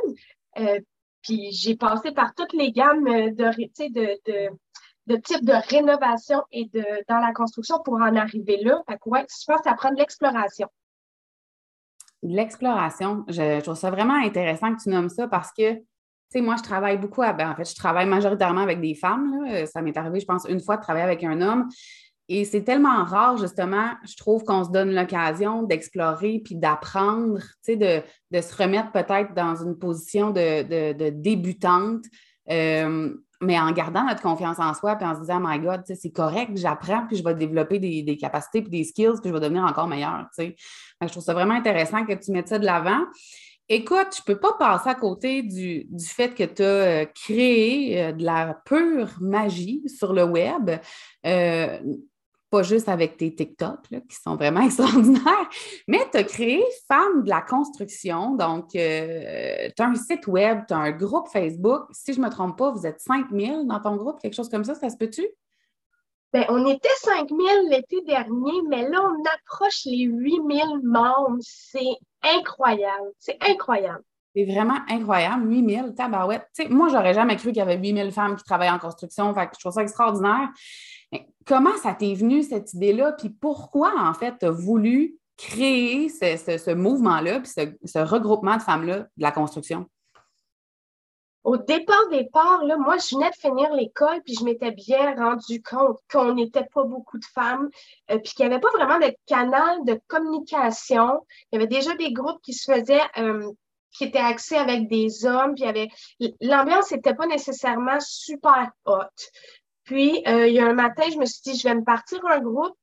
Euh, 0.60 0.80
puis 1.22 1.52
j'ai 1.52 1.76
passé 1.76 2.12
par 2.12 2.34
toutes 2.34 2.54
les 2.54 2.72
gammes 2.72 3.04
de, 3.04 3.30
de, 3.30 4.20
de, 4.28 4.50
de 5.08 5.16
types 5.16 5.46
de 5.46 5.54
rénovation 5.70 6.44
et 6.52 6.66
de 6.66 6.84
dans 7.08 7.20
la 7.20 7.34
construction 7.34 7.80
pour 7.84 7.96
en 7.96 8.16
arriver 8.16 8.58
là. 8.64 8.82
Fait 8.90 8.98
que 8.98 9.10
ouais, 9.10 9.26
je 9.30 9.46
pense 9.46 9.62
que 9.62 9.70
ça 9.70 9.76
prend 9.76 9.92
de 9.92 9.98
l'exploration. 9.98 10.68
L'exploration, 12.24 13.26
je, 13.28 13.62
trouve 13.62 13.76
ça 13.76 13.90
vraiment 13.90 14.14
intéressant 14.14 14.76
que 14.76 14.82
tu 14.84 14.90
nommes 14.90 15.10
ça 15.10 15.28
parce 15.28 15.52
que, 15.52 15.74
tu 15.74 15.84
sais, 16.30 16.42
moi, 16.42 16.56
je 16.56 16.62
travaille 16.62 17.00
beaucoup, 17.00 17.22
ben, 17.22 17.50
en 17.50 17.56
fait, 17.56 17.68
je 17.68 17.76
travaille 17.76 18.06
majoritairement 18.06 18.62
avec 18.62 18.80
des 18.80 18.94
femmes. 18.94 19.44
Ça 19.66 19.82
m'est 19.82 19.98
arrivé, 19.98 20.20
je 20.20 20.26
pense, 20.26 20.46
une 20.48 20.60
fois 20.60 20.78
de 20.78 20.84
travailler 20.84 21.06
avec 21.06 21.24
un 21.24 21.42
homme. 21.42 21.68
Et 22.34 22.46
c'est 22.46 22.64
tellement 22.64 23.04
rare, 23.04 23.36
justement, 23.36 23.90
je 24.08 24.16
trouve 24.16 24.46
qu'on 24.46 24.64
se 24.64 24.70
donne 24.70 24.96
l'occasion 24.96 25.64
d'explorer 25.64 26.40
puis 26.40 26.56
d'apprendre, 26.56 27.42
sais, 27.62 27.76
de, 27.76 28.02
se 28.40 28.56
remettre 28.56 28.94
peut-être 28.94 29.34
dans 29.34 29.62
une 29.62 29.78
position 29.78 30.32
de, 30.32 31.10
débutante, 31.10 32.06
euh, 32.50 33.14
mais 33.42 33.60
en 33.60 33.70
gardant 33.74 34.06
notre 34.06 34.22
confiance 34.22 34.60
en 34.60 34.74
soi 34.74 34.96
puis 34.96 35.06
en 35.06 35.16
se 35.16 35.20
disant, 35.20 35.42
my 35.44 35.60
God, 35.60 35.82
c'est 35.86 36.12
correct, 36.12 36.52
j'apprends 36.56 37.06
puis 37.06 37.18
je 37.18 37.24
vais 37.26 37.36
développer 37.36 37.80
des, 37.80 38.16
capacités 38.16 38.62
puis 38.62 38.72
des 38.72 38.86
skills 38.86 39.20
puis 39.22 39.30
je 39.30 39.34
vais 39.34 39.42
devenir 39.42 39.66
encore 39.66 39.90
meilleur, 39.90 40.26
tu 40.34 40.46
sais. 40.46 40.56
Je 41.02 41.08
trouve 41.08 41.24
ça 41.24 41.34
vraiment 41.34 41.56
intéressant 41.56 42.06
que 42.06 42.14
tu 42.14 42.32
mettes 42.32 42.48
ça 42.48 42.60
de 42.60 42.66
l'avant. 42.66 43.02
Écoute, 43.68 44.16
je 44.16 44.22
ne 44.22 44.34
peux 44.34 44.40
pas 44.40 44.54
passer 44.58 44.90
à 44.90 44.96
côté 44.96 45.44
du, 45.44 45.86
fait 46.00 46.34
que 46.34 46.44
tu 46.44 46.62
as 46.62 46.66
euh, 46.66 47.06
créé 47.06 48.02
euh, 48.02 48.12
de 48.14 48.24
la 48.24 48.58
pure 48.66 49.18
magie 49.20 49.82
sur 49.88 50.14
le 50.14 50.24
web 50.24 50.72
pas 52.52 52.64
juste 52.64 52.90
avec 52.90 53.18
tes 53.18 53.34
TikTok, 53.34 53.80
qui 53.90 54.16
sont 54.22 54.36
vraiment 54.36 54.62
extraordinaires, 54.66 55.50
mais 55.88 56.06
tu 56.12 56.18
as 56.18 56.24
créé 56.24 56.64
Femmes 56.88 57.24
de 57.24 57.30
la 57.30 57.42
construction. 57.42 58.36
Donc, 58.36 58.76
euh, 58.76 59.70
tu 59.76 59.82
as 59.82 59.86
un 59.86 59.96
site 59.96 60.28
web, 60.28 60.60
tu 60.68 60.74
as 60.74 60.78
un 60.78 60.92
groupe 60.92 61.30
Facebook. 61.30 61.84
Si 61.92 62.14
je 62.14 62.20
ne 62.20 62.26
me 62.26 62.30
trompe 62.30 62.58
pas, 62.58 62.72
vous 62.72 62.86
êtes 62.86 63.00
5000 63.00 63.66
dans 63.68 63.80
ton 63.80 63.96
groupe, 63.96 64.20
quelque 64.22 64.36
chose 64.36 64.50
comme 64.50 64.66
ça, 64.66 64.76
ça 64.76 64.90
se 64.90 64.98
peut-tu? 64.98 65.26
Bien, 66.34 66.46
on 66.50 66.66
était 66.68 66.90
5000 67.02 67.70
l'été 67.70 68.02
dernier, 68.06 68.62
mais 68.70 68.88
là, 68.88 69.02
on 69.02 69.24
approche 69.38 69.86
les 69.86 70.04
8000 70.04 70.82
membres. 70.84 71.38
C'est 71.42 71.98
incroyable. 72.22 73.12
C'est 73.18 73.38
incroyable. 73.42 74.04
C'est 74.36 74.46
vraiment 74.46 74.80
incroyable. 74.90 75.50
8000, 75.50 75.94
tabarouette. 75.96 76.48
Tu 76.56 76.64
sais, 76.64 76.70
moi, 76.70 76.88
j'aurais 76.90 77.14
jamais 77.14 77.36
cru 77.36 77.50
qu'il 77.50 77.58
y 77.58 77.62
avait 77.62 77.78
8000 77.78 78.12
femmes 78.12 78.36
qui 78.38 78.44
travaillent 78.44 78.70
en 78.70 78.80
construction. 78.80 79.34
Fait 79.34 79.48
que 79.48 79.54
je 79.56 79.60
trouve 79.60 79.74
ça 79.74 79.82
extraordinaire 79.82 80.50
comment 81.46 81.76
ça 81.78 81.94
t'est 81.94 82.14
venu 82.14 82.44
cette 82.44 82.74
idée-là? 82.74 83.14
Puis 83.14 83.30
pourquoi, 83.30 83.94
en 84.00 84.14
fait, 84.14 84.36
tu 84.40 84.46
as 84.46 84.52
voulu 84.52 85.18
créer 85.38 86.10
ce, 86.10 86.74
mouvement-là, 86.74 87.40
puis 87.40 87.52
ce, 87.86 88.00
regroupement 88.00 88.58
de 88.58 88.62
femmes-là 88.62 89.00
de 89.00 89.08
la 89.18 89.32
construction? 89.32 89.88
Au 91.44 91.58
départ, 91.58 92.08
départ, 92.12 92.64
là, 92.66 92.78
moi, 92.78 92.98
je 92.98 93.16
venais 93.16 93.32
de 93.32 93.36
finir 93.36 93.74
l'école, 93.74 94.22
puis 94.24 94.36
je 94.40 94.46
m'étais 94.46 94.70
bien 94.72 95.16
rendu 95.16 95.62
compte 95.64 95.98
qu'on 96.12 96.36
n'était 96.36 96.68
pas 96.72 96.84
beaucoup 96.84 97.18
de 97.18 97.26
femmes, 97.26 97.70
euh, 98.12 98.20
puis 98.20 98.34
qu'il 98.34 98.48
n'y 98.48 98.54
avait 98.54 98.62
pas 98.62 98.70
vraiment 98.70 99.00
de 99.00 99.12
canal 99.26 99.84
de 99.84 100.00
communication. 100.08 101.26
Il 101.52 101.56
y 101.56 101.58
avait 101.58 101.68
déjà 101.68 101.96
des 101.96 102.14
groupes 102.14 102.42
qui 102.44 102.54
se 102.54 102.72
faisaient, 102.72 103.02
euh, 103.18 103.52
qui 103.92 104.04
étaient 104.04 104.20
axés 104.20 104.56
avec 104.56 104.88
des 104.88 105.26
hommes, 105.26 105.56
puis 105.56 105.90
l'ambiance 106.42 106.92
n'était 106.92 107.16
pas 107.16 107.26
nécessairement 107.26 108.00
super 108.00 108.70
haute. 108.86 109.32
Puis, 109.92 110.24
euh, 110.26 110.48
il 110.48 110.54
y 110.54 110.60
a 110.62 110.68
un 110.68 110.74
matin, 110.74 111.04
je 111.12 111.18
me 111.18 111.26
suis 111.26 111.42
dit, 111.44 111.60
je 111.60 111.68
vais 111.68 111.76
me 111.76 111.84
partir 111.84 112.26
un 112.26 112.40
groupe, 112.40 112.78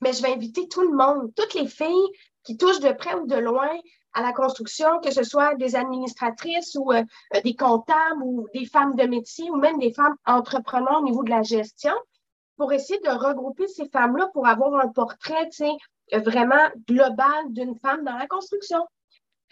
mais 0.00 0.12
je 0.12 0.22
vais 0.22 0.32
inviter 0.32 0.68
tout 0.68 0.82
le 0.82 0.96
monde, 0.96 1.32
toutes 1.34 1.54
les 1.54 1.66
filles 1.66 2.08
qui 2.44 2.56
touchent 2.56 2.78
de 2.78 2.92
près 2.92 3.16
ou 3.16 3.26
de 3.26 3.34
loin 3.34 3.68
à 4.12 4.22
la 4.22 4.32
construction, 4.32 5.00
que 5.00 5.10
ce 5.10 5.24
soit 5.24 5.56
des 5.56 5.74
administratrices 5.74 6.76
ou 6.78 6.92
euh, 6.92 7.02
des 7.42 7.56
comptables 7.56 8.22
ou 8.22 8.46
des 8.54 8.64
femmes 8.64 8.94
de 8.94 9.02
métier 9.08 9.50
ou 9.50 9.56
même 9.56 9.80
des 9.80 9.92
femmes 9.92 10.14
entrepreneurs 10.24 11.00
au 11.00 11.02
niveau 11.04 11.24
de 11.24 11.30
la 11.30 11.42
gestion, 11.42 11.94
pour 12.56 12.72
essayer 12.72 13.00
de 13.00 13.10
regrouper 13.10 13.66
ces 13.66 13.88
femmes-là 13.88 14.28
pour 14.32 14.46
avoir 14.46 14.72
un 14.80 14.86
portrait 14.86 15.50
vraiment 16.12 16.70
global 16.86 17.46
d'une 17.48 17.74
femme 17.74 18.04
dans 18.04 18.16
la 18.16 18.28
construction. 18.28 18.86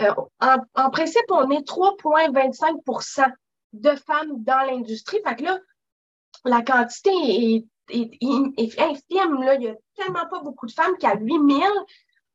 Euh, 0.00 0.14
en, 0.38 0.58
en, 0.76 0.90
principe, 0.90 1.24
on 1.30 1.50
est 1.50 1.66
3,25% 1.66 3.32
de 3.72 3.90
femmes 3.96 4.44
dans 4.44 4.64
l'industrie. 4.64 5.18
Fait 5.26 5.34
que 5.34 5.42
là, 5.42 5.58
la 6.44 6.62
quantité 6.62 7.10
est, 7.10 7.66
est, 7.90 8.80
infime. 8.80 9.42
Là. 9.42 9.54
Il 9.54 9.60
n'y 9.60 9.68
a 9.68 9.76
tellement 9.96 10.26
pas 10.28 10.40
beaucoup 10.40 10.66
de 10.66 10.72
femmes 10.72 10.96
qu'à 10.98 11.16
8000, 11.16 11.62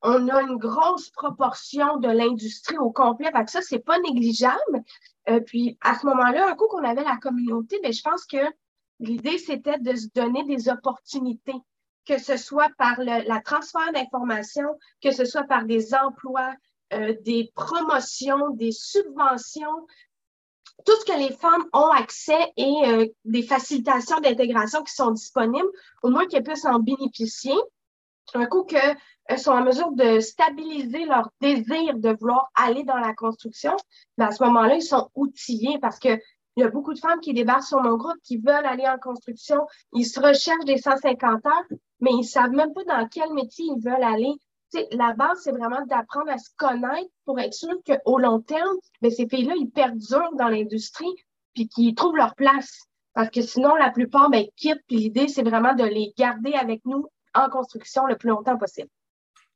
on 0.01 0.29
a 0.29 0.41
une 0.41 0.57
grosse 0.57 1.09
proportion 1.09 1.97
de 1.97 2.07
l'industrie 2.07 2.77
au 2.77 2.91
complet. 2.91 3.31
Fait 3.31 3.45
que 3.45 3.51
ça, 3.51 3.79
pas 3.79 3.99
négligeable. 3.99 4.83
Euh, 5.29 5.41
puis, 5.41 5.77
à 5.81 5.97
ce 5.97 6.05
moment-là, 6.05 6.49
un 6.49 6.55
coup 6.55 6.67
qu'on 6.67 6.83
avait 6.83 7.03
la 7.03 7.17
communauté, 7.17 7.79
bien, 7.81 7.91
je 7.91 8.01
pense 8.01 8.25
que 8.25 8.37
l'idée, 8.99 9.37
c'était 9.37 9.79
de 9.79 9.95
se 9.95 10.07
donner 10.13 10.43
des 10.45 10.69
opportunités, 10.69 11.59
que 12.05 12.17
ce 12.17 12.37
soit 12.37 12.69
par 12.77 12.99
le 12.99 13.27
la 13.27 13.41
transfert 13.41 13.91
d'informations, 13.93 14.77
que 15.03 15.11
ce 15.11 15.25
soit 15.25 15.43
par 15.43 15.65
des 15.65 15.93
emplois, 15.93 16.53
euh, 16.93 17.13
des 17.21 17.51
promotions, 17.53 18.49
des 18.51 18.71
subventions, 18.71 19.85
tout 20.86 20.93
ce 21.00 21.05
que 21.05 21.17
les 21.17 21.33
femmes 21.33 21.65
ont 21.74 21.89
accès 21.89 22.51
et 22.57 22.74
euh, 22.86 23.05
des 23.25 23.43
facilitations 23.43 24.19
d'intégration 24.19 24.83
qui 24.83 24.93
sont 24.93 25.12
disponibles, 25.12 25.69
au 26.03 26.09
moins 26.09 26.25
qu'elles 26.27 26.43
puissent 26.43 26.65
en 26.65 26.79
bénéficier. 26.79 27.55
Un 28.36 28.45
coup 28.45 28.63
qu'elles 28.63 29.39
sont 29.39 29.51
en 29.51 29.63
mesure 29.63 29.91
de 29.91 30.19
stabiliser 30.19 31.05
leur 31.05 31.29
désir 31.41 31.95
de 31.95 32.15
vouloir 32.19 32.51
aller 32.55 32.83
dans 32.83 32.98
la 32.98 33.13
construction, 33.13 33.75
ben, 34.17 34.27
à 34.27 34.31
ce 34.31 34.43
moment-là, 34.43 34.75
ils 34.75 34.83
sont 34.83 35.09
outillés 35.15 35.79
parce 35.79 36.00
que 36.00 36.19
il 36.55 36.63
y 36.63 36.65
a 36.65 36.69
beaucoup 36.69 36.93
de 36.93 37.00
femmes 37.00 37.21
qui 37.21 37.33
débarquent 37.33 37.63
sur 37.63 37.81
mon 37.81 37.95
groupe 37.95 38.17
qui 38.21 38.38
veulent 38.38 38.65
aller 38.65 38.86
en 38.86 38.98
construction. 38.98 39.65
Ils 39.93 40.05
se 40.05 40.19
recherchent 40.19 40.65
des 40.65 40.77
150 40.77 41.45
heures, 41.45 41.79
mais 42.01 42.12
ils 42.12 42.25
savent 42.25 42.51
même 42.51 42.74
pas 42.74 42.83
dans 42.83 43.07
quel 43.07 43.31
métier 43.33 43.65
ils 43.65 43.81
veulent 43.81 44.03
aller 44.03 44.33
la 44.91 45.13
base, 45.13 45.41
c'est 45.43 45.51
vraiment 45.51 45.85
d'apprendre 45.85 46.31
à 46.31 46.38
se 46.38 46.49
connaître 46.57 47.09
pour 47.25 47.39
être 47.39 47.53
sûr 47.53 47.73
qu'au 47.85 48.19
long 48.19 48.41
terme, 48.41 48.75
ben, 49.01 49.11
ces 49.11 49.27
filles-là, 49.27 49.53
ils 49.57 49.69
perdurent 49.69 50.33
dans 50.33 50.49
l'industrie 50.49 51.13
puis 51.53 51.67
qu'ils 51.67 51.95
trouvent 51.95 52.15
leur 52.15 52.35
place. 52.35 52.83
Parce 53.13 53.29
que 53.29 53.41
sinon, 53.41 53.75
la 53.75 53.89
plupart 53.89 54.29
ben, 54.29 54.45
quittent. 54.55 54.83
L'idée, 54.89 55.27
c'est 55.27 55.43
vraiment 55.43 55.73
de 55.73 55.83
les 55.83 56.13
garder 56.17 56.53
avec 56.53 56.81
nous 56.85 57.07
en 57.33 57.49
construction 57.49 58.05
le 58.05 58.15
plus 58.15 58.29
longtemps 58.29 58.57
possible. 58.57 58.89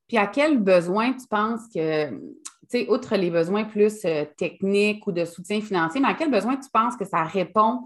Puis 0.08 0.18
à 0.18 0.28
quel 0.28 0.60
besoin 0.60 1.14
tu 1.14 1.28
penses 1.28 1.62
que, 1.74 2.10
tu 2.10 2.20
sais, 2.68 2.90
outre 2.90 3.16
les 3.16 3.32
besoins 3.32 3.64
plus 3.64 4.04
euh, 4.06 4.26
techniques 4.38 5.08
ou 5.08 5.12
de 5.12 5.26
soutien 5.26 5.62
financier, 5.62 6.02
mais 6.02 6.10
à 6.10 6.14
quel 6.14 6.30
besoin 6.30 6.58
tu 6.58 6.70
penses 6.72 6.98
que 6.98 7.06
ça 7.06 7.24
répond 7.24 7.82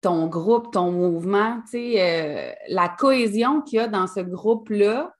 ton 0.00 0.26
groupe, 0.26 0.70
ton 0.70 0.90
mouvement, 0.90 1.62
tu 1.70 1.98
euh, 1.98 2.52
la 2.68 2.88
cohésion 2.90 3.62
qu'il 3.62 3.78
y 3.78 3.80
a 3.80 3.88
dans 3.88 4.06
ce 4.06 4.20
groupe-là, 4.20 5.14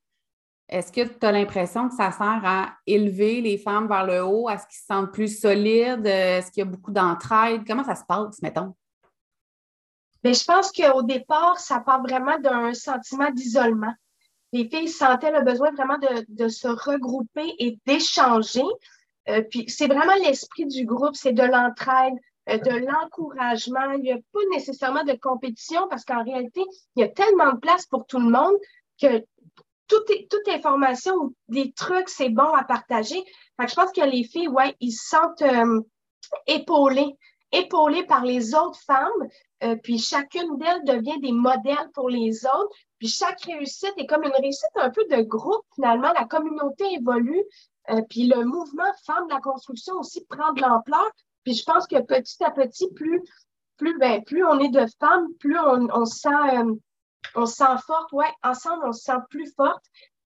est-ce 0.68 0.90
que 0.90 1.02
tu 1.02 1.26
as 1.26 1.33
l'impression 1.33 1.88
que 1.88 1.94
ça 1.94 2.11
sert 2.11 2.40
à 2.44 2.75
élever 2.87 3.40
les 3.40 3.59
femmes 3.59 3.87
vers 3.87 4.06
le 4.06 4.25
haut, 4.25 4.49
à 4.49 4.56
ce 4.56 4.66
qu'ils 4.66 4.78
se 4.78 4.87
sentent 4.87 5.12
plus 5.12 5.40
solides? 5.40 6.06
Est-ce 6.06 6.50
qu'il 6.50 6.64
y 6.64 6.66
a 6.66 6.71
beaucoup 6.71 6.90
d'entraide? 6.90 7.66
Comment 7.66 7.85
ça 7.85 7.94
se 7.94 8.04
passe, 8.04 8.40
mettons? 8.40 8.75
Bien, 10.23 10.33
je 10.33 10.44
pense 10.44 10.73
qu'au 10.73 11.02
départ, 11.02 11.59
ça 11.61 11.80
part 11.80 12.02
vraiment 12.02 12.38
d'un 12.38 12.73
sentiment 12.73 13.30
d'isolement. 13.30 13.92
Les 14.52 14.68
filles 14.68 14.88
sentaient 14.88 15.33
le 15.33 15.42
besoin 15.42 15.71
vraiment 15.73 15.99
de, 15.99 16.49
se 16.49 16.68
regrouper 16.68 17.54
et 17.59 17.78
d'échanger. 17.87 18.64
Euh, 19.28 19.42
puis 19.42 19.68
c'est 19.68 19.87
vraiment 19.87 20.14
l'esprit 20.23 20.64
du 20.64 20.87
groupe, 20.87 21.14
c'est 21.14 21.33
de 21.33 21.42
l'entraide, 21.42 22.14
euh, 22.49 22.56
de 22.56 22.87
l'encouragement. 22.87 23.90
Il 23.92 24.00
n'y 24.00 24.12
a 24.12 24.16
pas 24.33 24.40
nécessairement 24.52 25.04
de 25.04 25.12
compétition 25.12 25.87
parce 25.90 26.04
qu'en 26.06 26.25
réalité, 26.25 26.62
il 26.97 27.00
y 27.00 27.02
a 27.02 27.09
tellement 27.09 27.52
de 27.52 27.59
place 27.59 27.85
pour 27.85 28.06
tout 28.06 28.18
le 28.18 28.30
monde 28.30 28.54
que 28.99 29.25
toute, 29.88 30.11
toute 30.31 30.49
information 30.49 31.14
ou 31.17 31.35
des 31.49 31.73
trucs, 31.73 32.09
c'est 32.09 32.31
bon 32.31 32.53
à 32.53 32.64
partager. 32.64 33.23
Fait 33.57 33.64
que 33.64 33.71
je 33.71 33.75
pense 33.75 33.93
que 33.93 34.00
les 34.00 34.25
filles, 34.25 34.49
ouais, 34.49 34.75
ils 34.81 34.93
se 34.93 35.09
sentent 35.09 35.43
euh, 35.43 35.81
épaulées, 36.47 37.17
épaulées 37.53 38.05
par 38.05 38.25
les 38.25 38.55
autres 38.55 38.81
femmes. 38.87 39.29
Euh, 39.62 39.76
puis 39.83 39.99
chacune 39.99 40.59
d'elles 40.59 40.85
devient 40.85 41.21
des 41.21 41.33
modèles 41.33 41.91
pour 41.95 42.09
les 42.09 42.45
autres. 42.47 42.75
Puis 42.99 43.09
chaque 43.09 43.43
réussite 43.43 43.95
est 43.97 44.07
comme 44.07 44.25
une 44.25 44.33
réussite 44.33 44.76
un 44.76 44.91
peu 44.91 45.05
de 45.11 45.23
groupe. 45.23 45.64
Finalement, 45.75 46.12
la 46.12 46.25
communauté 46.25 46.85
évolue. 46.95 47.43
Euh, 47.91 48.00
puis 48.09 48.26
le 48.26 48.45
mouvement 48.45 48.93
Femmes 49.07 49.26
de 49.29 49.35
la 49.35 49.41
construction 49.41 49.95
aussi 49.97 50.25
prend 50.26 50.53
de 50.53 50.62
l'ampleur. 50.62 51.11
Puis 51.45 51.55
je 51.55 51.64
pense 51.64 51.87
que 51.87 52.00
petit 52.00 52.43
à 52.43 52.50
petit, 52.50 52.88
plus, 52.95 53.23
plus, 53.76 53.99
ben, 53.99 54.25
plus 54.25 54.45
on 54.45 54.59
est 54.59 54.71
de 54.71 54.87
femmes, 54.99 55.29
plus 55.38 55.59
on, 55.59 55.88
on 55.93 56.05
sent 56.07 56.29
on 57.35 57.47
se 57.47 57.57
sent 57.57 57.76
forte, 57.87 58.12
ouais, 58.12 58.31
ensemble, 58.43 58.85
on 58.87 58.93
se 58.93 59.02
sent 59.02 59.19
plus 59.31 59.52
forte. 59.54 59.85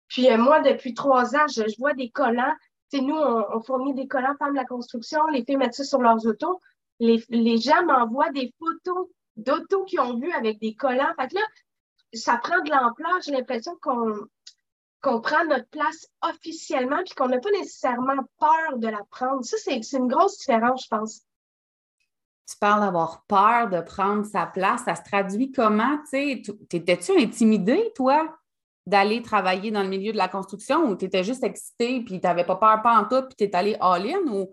Puis 0.09 0.31
euh, 0.31 0.39
moi, 0.39 0.61
depuis 0.61 0.95
trois 0.95 1.35
ans, 1.37 1.47
je, 1.49 1.63
vois 1.79 1.95
des 1.95 2.11
collants. 2.11 2.55
Tu 2.91 3.03
nous, 3.03 3.17
on, 3.17 3.61
fournit 3.61 3.95
des 3.95 4.07
collants 4.07 4.37
femmes 4.39 4.53
de 4.53 4.59
la 4.59 4.65
construction, 4.65 5.27
les 5.27 5.45
filles 5.45 5.57
mettent 5.57 5.75
ça 5.75 5.85
sur 5.85 6.01
leurs 6.01 6.27
autos. 6.27 6.61
Les, 7.01 7.23
les 7.29 7.59
gens 7.59 7.85
m'envoient 7.85 8.31
des 8.31 8.53
photos 8.59 9.09
d'autos 9.37 9.85
qu'ils 9.85 10.01
ont 10.01 10.19
vues 10.19 10.33
avec 10.33 10.59
des 10.59 10.75
collants. 10.75 11.13
Fait 11.21 11.29
que 11.29 11.35
là, 11.35 11.43
ça 12.15 12.39
prend 12.39 12.61
de 12.61 12.71
l'ampleur. 12.71 13.21
J'ai 13.23 13.33
l'impression 13.33 13.77
qu'on 13.81 14.27
qu'on 15.01 15.21
prend 15.21 15.45
notre 15.45 15.69
place 15.69 16.09
officiellement 16.23 17.05
puis 17.05 17.15
qu'on 17.15 17.29
n'a 17.29 17.39
pas 17.39 17.53
nécessairement 17.53 18.21
peur 18.41 18.79
de 18.79 18.89
la 18.89 19.01
prendre. 19.11 19.45
Ça, 19.45 19.57
c'est 19.59 19.81
une 19.97 20.09
grosse 20.09 20.39
différence, 20.39 20.85
je 20.85 20.89
pense 20.89 21.21
tu 22.49 22.57
parles 22.59 22.81
d'avoir 22.81 23.25
peur 23.27 23.69
de 23.69 23.81
prendre 23.81 24.25
sa 24.25 24.47
place. 24.47 24.85
Ça 24.85 24.95
se 24.95 25.03
traduit 25.03 25.53
comment? 25.53 25.99
T'étais-tu 26.11 27.13
intimidée, 27.21 27.93
toi, 27.95 28.35
d'aller 28.87 29.21
travailler 29.21 29.71
dans 29.71 29.83
le 29.83 29.89
milieu 29.89 30.13
de 30.13 30.17
la 30.17 30.29
construction 30.29 30.89
ou 30.89 30.97
tu 30.97 31.05
étais 31.05 31.23
juste 31.23 31.45
excitée 31.45 32.01
puis 32.01 32.21
tu 32.21 32.27
n'avais 32.27 32.45
pas 32.45 32.57
peur, 32.57 32.81
pas 32.83 32.99
en 32.99 33.05
tout, 33.05 33.27
puis 33.29 33.37
tu 33.37 33.45
es 33.45 33.55
allée 33.55 33.77
all-in 33.81 34.33
ou 34.33 34.51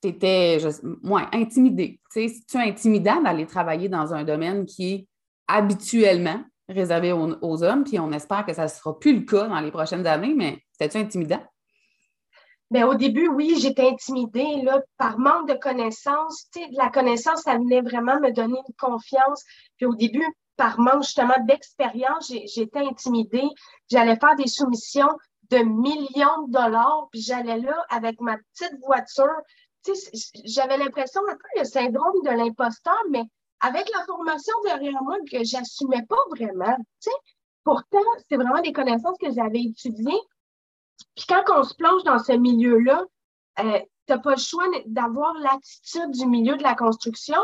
tu 0.00 0.08
étais 0.08 0.58
moins 1.02 1.28
intimidée? 1.32 2.00
C'est-tu 2.08 2.56
intimidant 2.56 3.20
d'aller 3.20 3.44
travailler 3.44 3.90
dans 3.90 4.14
un 4.14 4.24
domaine 4.24 4.64
qui 4.64 4.94
est 4.94 5.08
habituellement 5.48 6.42
réservé 6.66 7.12
aux, 7.12 7.36
aux 7.42 7.62
hommes, 7.62 7.84
puis 7.84 7.98
on 7.98 8.10
espère 8.12 8.46
que 8.46 8.54
ça 8.54 8.64
ne 8.64 8.68
sera 8.68 8.98
plus 8.98 9.14
le 9.14 9.24
cas 9.26 9.48
dans 9.48 9.60
les 9.60 9.70
prochaines 9.70 10.06
années, 10.06 10.34
mais 10.34 10.62
c'était-tu 10.72 10.98
intimidant? 10.98 11.42
Mais 12.70 12.84
au 12.84 12.94
début, 12.94 13.28
oui, 13.28 13.58
j'étais 13.58 13.88
intimidée 13.88 14.62
là, 14.62 14.80
par 14.98 15.18
manque 15.18 15.48
de 15.48 15.54
connaissances. 15.54 16.48
Tu 16.52 16.60
sais, 16.60 16.68
la 16.72 16.90
connaissance, 16.90 17.42
ça 17.42 17.56
venait 17.56 17.80
vraiment 17.80 18.20
me 18.20 18.30
donner 18.30 18.58
une 18.58 18.74
confiance. 18.78 19.42
Puis 19.76 19.86
au 19.86 19.94
début, 19.94 20.26
par 20.56 20.78
manque 20.78 21.04
justement 21.04 21.38
d'expérience, 21.46 22.30
j'étais 22.46 22.80
intimidée. 22.80 23.48
J'allais 23.90 24.16
faire 24.16 24.36
des 24.36 24.48
soumissions 24.48 25.08
de 25.50 25.58
millions 25.58 26.42
de 26.46 26.52
dollars, 26.52 27.08
puis 27.10 27.22
j'allais 27.22 27.58
là 27.58 27.74
avec 27.88 28.20
ma 28.20 28.36
petite 28.36 28.78
voiture. 28.84 29.36
Tu 29.84 29.94
sais, 29.94 30.10
j'avais 30.44 30.76
l'impression 30.76 31.22
un 31.30 31.36
peu 31.36 31.60
le 31.60 31.64
syndrome 31.64 32.22
de 32.24 32.30
l'imposteur, 32.30 33.00
mais 33.10 33.22
avec 33.60 33.88
la 33.96 34.04
formation 34.04 34.52
derrière 34.64 35.02
moi 35.02 35.16
que 35.30 35.42
j'assumais 35.42 36.04
pas 36.06 36.16
vraiment. 36.30 36.76
Tu 37.00 37.10
sais, 37.10 37.16
pourtant, 37.64 37.98
c'est 38.28 38.36
vraiment 38.36 38.60
des 38.60 38.72
connaissances 38.72 39.16
que 39.18 39.32
j'avais 39.32 39.62
étudiées, 39.62 40.20
puis 41.14 41.26
quand 41.28 41.42
on 41.54 41.64
se 41.64 41.74
plonge 41.74 42.04
dans 42.04 42.18
ce 42.18 42.32
milieu-là, 42.32 43.04
euh, 43.60 43.78
tu 44.06 44.12
n'as 44.12 44.18
pas 44.18 44.32
le 44.32 44.40
choix 44.40 44.64
d'avoir 44.86 45.34
l'attitude 45.34 46.10
du 46.12 46.26
milieu 46.26 46.56
de 46.56 46.62
la 46.62 46.74
construction, 46.74 47.38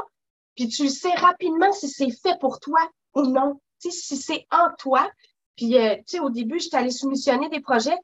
puis 0.55 0.69
tu 0.69 0.89
sais 0.89 1.15
rapidement 1.15 1.73
si 1.73 1.89
c'est 1.89 2.11
fait 2.11 2.39
pour 2.41 2.61
toi 2.61 2.81
ou 3.15 3.23
non, 3.23 3.61
si 3.79 4.17
c'est 4.17 4.47
en 4.51 4.69
toi. 4.79 5.11
Puis, 5.57 5.79
euh, 5.79 5.97
tu 5.99 6.03
sais, 6.07 6.21
au 6.21 6.31
début, 6.31 6.59
j'étais 6.59 6.77
allée 6.77 6.91
soumissionner 6.91 7.49
des 7.49 7.61
projets. 7.61 7.99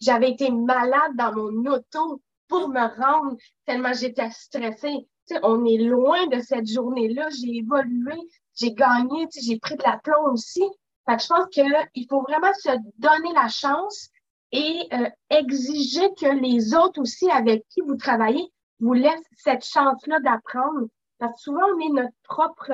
J'avais 0.00 0.30
été 0.30 0.50
malade 0.50 1.16
dans 1.16 1.32
mon 1.32 1.70
auto 1.70 2.20
pour 2.48 2.68
me 2.68 2.86
rendre 3.00 3.36
tellement 3.64 3.92
j'étais 3.92 4.30
stressée. 4.30 5.06
Tu 5.28 5.34
sais, 5.34 5.40
on 5.42 5.64
est 5.64 5.78
loin 5.78 6.26
de 6.28 6.40
cette 6.40 6.68
journée-là. 6.68 7.28
J'ai 7.30 7.56
évolué, 7.56 8.16
j'ai 8.54 8.72
gagné, 8.72 9.26
j'ai 9.36 9.58
pris 9.58 9.76
de 9.76 9.82
la 9.82 9.98
plomb 9.98 10.32
aussi. 10.32 10.62
Fait 11.08 11.18
je 11.18 11.26
pense 11.26 11.46
qu'il 11.50 12.06
faut 12.08 12.22
vraiment 12.22 12.52
se 12.54 12.70
donner 12.98 13.32
la 13.32 13.48
chance 13.48 14.10
et 14.56 14.88
euh, 14.94 15.10
exiger 15.28 16.08
que 16.14 16.34
les 16.40 16.74
autres 16.74 17.00
aussi 17.00 17.30
avec 17.30 17.64
qui 17.68 17.82
vous 17.82 17.96
travaillez 17.96 18.50
vous 18.80 18.94
laissent 18.94 19.28
cette 19.36 19.64
chance-là 19.64 20.18
d'apprendre. 20.20 20.88
Parce 21.18 21.34
que 21.34 21.40
souvent, 21.40 21.66
on 21.74 21.80
est 21.80 22.02
notre 22.02 22.16
propre, 22.24 22.72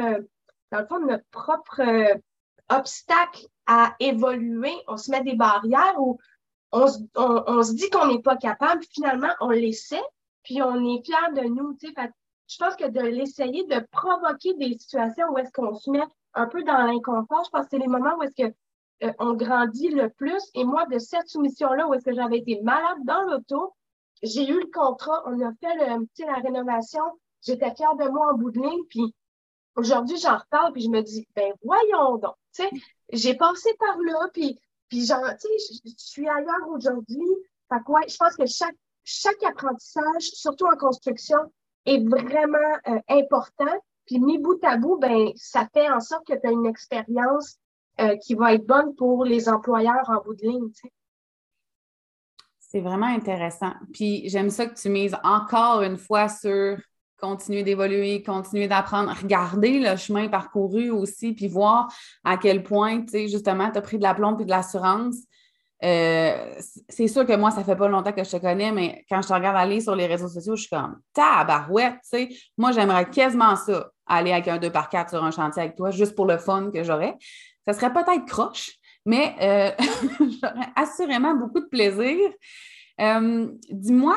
dans 0.70 0.78
le 0.78 0.86
fond, 0.86 1.00
notre 1.00 1.26
propre 1.32 1.80
euh, 1.80 2.14
obstacle 2.68 3.46
à 3.66 3.96
évoluer. 3.98 4.72
On 4.86 4.96
se 4.96 5.10
met 5.10 5.22
des 5.22 5.34
barrières 5.34 5.94
ou 5.98 6.18
on, 6.70 6.86
on, 7.16 7.62
se 7.62 7.72
dit 7.74 7.90
qu'on 7.90 8.06
n'est 8.06 8.22
pas 8.22 8.36
capable, 8.36 8.82
finalement, 8.92 9.32
on 9.40 9.50
l'essaie, 9.50 10.02
puis 10.44 10.62
on 10.62 10.76
est 10.84 11.04
fier 11.04 11.32
de 11.34 11.48
nous. 11.48 11.76
Je 11.82 12.56
pense 12.58 12.76
que 12.76 12.88
de 12.88 13.00
l'essayer, 13.00 13.64
de 13.66 13.84
provoquer 13.90 14.54
des 14.54 14.78
situations 14.78 15.26
où 15.30 15.38
est-ce 15.38 15.52
qu'on 15.52 15.74
se 15.74 15.90
met 15.90 16.02
un 16.34 16.46
peu 16.46 16.62
dans 16.62 16.78
l'inconfort, 16.78 17.44
je 17.44 17.50
pense 17.50 17.64
que 17.64 17.70
c'est 17.72 17.78
les 17.78 17.88
moments 17.88 18.16
où 18.18 18.22
est-ce 18.22 18.46
que 18.46 18.54
euh, 19.02 19.12
on 19.18 19.34
grandit 19.34 19.88
le 19.88 20.10
plus. 20.10 20.42
Et 20.54 20.64
moi, 20.64 20.86
de 20.86 20.98
cette 20.98 21.28
soumission-là, 21.28 21.86
où 21.88 21.94
est-ce 21.94 22.04
que 22.04 22.14
j'avais 22.14 22.38
été 22.38 22.60
malade 22.62 22.98
dans 23.04 23.22
l'auto, 23.22 23.74
j'ai 24.22 24.48
eu 24.48 24.60
le 24.60 24.70
contrat, 24.72 25.22
on 25.26 25.40
a 25.40 25.52
fait 25.60 26.24
la 26.24 26.34
rénovation, 26.36 27.02
j'étais 27.42 27.74
fière 27.74 27.96
de 27.96 28.08
moi 28.08 28.32
en 28.32 28.36
bout 28.36 28.50
de 28.52 28.60
ligne, 28.60 28.84
puis 28.88 29.14
aujourd'hui, 29.74 30.16
j'en 30.18 30.38
reparle, 30.38 30.72
puis 30.72 30.82
je 30.82 30.90
me 30.90 31.02
dis, 31.02 31.26
ben 31.34 31.52
voyons 31.64 32.18
donc, 32.18 32.34
tu 32.54 32.62
sais, 32.62 32.70
j'ai 33.12 33.34
passé 33.34 33.70
par 33.78 33.98
là, 33.98 34.28
puis, 34.32 34.60
puis 34.88 35.04
genre, 35.04 35.24
tu 35.40 35.48
je 35.84 35.92
suis 35.96 36.28
ailleurs 36.28 36.68
aujourd'hui. 36.68 37.26
Fait 37.68 37.82
quoi, 37.84 38.00
je 38.06 38.16
pense 38.16 38.36
que 38.36 38.46
chaque, 38.46 38.76
chaque 39.04 39.42
apprentissage, 39.42 40.22
surtout 40.22 40.66
en 40.66 40.76
construction, 40.76 41.38
est 41.86 42.06
vraiment 42.06 42.78
euh, 42.86 43.00
important. 43.08 43.74
Puis 44.06 44.20
mis 44.20 44.38
bout 44.38 44.62
à 44.62 44.76
bout, 44.76 44.98
ben 44.98 45.32
ça 45.36 45.68
fait 45.72 45.88
en 45.88 46.00
sorte 46.00 46.26
que 46.26 46.34
tu 46.34 46.46
as 46.46 46.50
une 46.50 46.66
expérience 46.66 47.56
euh, 48.00 48.16
qui 48.16 48.34
va 48.34 48.54
être 48.54 48.66
bonne 48.66 48.94
pour 48.94 49.24
les 49.24 49.48
employeurs 49.48 50.08
en 50.08 50.22
bout 50.22 50.34
de 50.34 50.42
ligne. 50.42 50.70
C'est 52.58 52.80
vraiment 52.80 53.06
intéressant. 53.06 53.72
Puis 53.92 54.28
j'aime 54.28 54.50
ça 54.50 54.66
que 54.66 54.74
tu 54.74 54.88
mises 54.88 55.16
encore 55.22 55.82
une 55.82 55.98
fois 55.98 56.28
sur 56.28 56.78
continuer 57.22 57.62
d'évoluer, 57.62 58.22
continuer 58.22 58.66
d'apprendre, 58.66 59.14
regarder 59.14 59.78
le 59.78 59.96
chemin 59.96 60.28
parcouru 60.28 60.90
aussi, 60.90 61.32
puis 61.32 61.46
voir 61.46 61.92
à 62.24 62.36
quel 62.36 62.64
point, 62.64 63.02
tu 63.02 63.10
sais, 63.10 63.28
justement, 63.28 63.70
tu 63.70 63.78
as 63.78 63.82
pris 63.82 63.96
de 63.96 64.02
la 64.02 64.14
plombe 64.14 64.40
et 64.40 64.44
de 64.44 64.50
l'assurance. 64.50 65.16
Euh, 65.84 66.54
c'est 66.88 67.08
sûr 67.08 67.26
que 67.26 67.34
moi, 67.36 67.50
ça 67.50 67.64
fait 67.64 67.76
pas 67.76 67.88
longtemps 67.88 68.12
que 68.12 68.22
je 68.22 68.30
te 68.30 68.36
connais, 68.36 68.70
mais 68.70 69.04
quand 69.08 69.20
je 69.20 69.28
te 69.28 69.32
regarde 69.32 69.56
aller 69.56 69.80
sur 69.80 69.96
les 69.96 70.06
réseaux 70.06 70.28
sociaux, 70.28 70.54
je 70.54 70.62
suis 70.62 70.70
comme 70.70 71.00
tabarouette, 71.12 71.94
tu 71.94 72.08
sais. 72.10 72.28
Moi, 72.56 72.72
j'aimerais 72.72 73.08
quasiment 73.10 73.56
ça, 73.56 73.90
aller 74.06 74.32
avec 74.32 74.46
un 74.48 74.58
2 74.58 74.70
par 74.70 74.88
4 74.88 75.10
sur 75.10 75.24
un 75.24 75.30
chantier 75.30 75.62
avec 75.62 75.76
toi, 75.76 75.90
juste 75.90 76.14
pour 76.14 76.26
le 76.26 76.38
fun 76.38 76.70
que 76.72 76.84
j'aurais. 76.84 77.16
Ça 77.66 77.72
serait 77.72 77.92
peut-être 77.92 78.24
croche, 78.26 78.72
mais 79.04 79.34
euh, 79.40 79.84
j'aurais 80.20 80.68
assurément 80.76 81.34
beaucoup 81.34 81.60
de 81.60 81.68
plaisir. 81.68 82.30
Euh, 83.00 83.48
dis-moi 83.70 84.16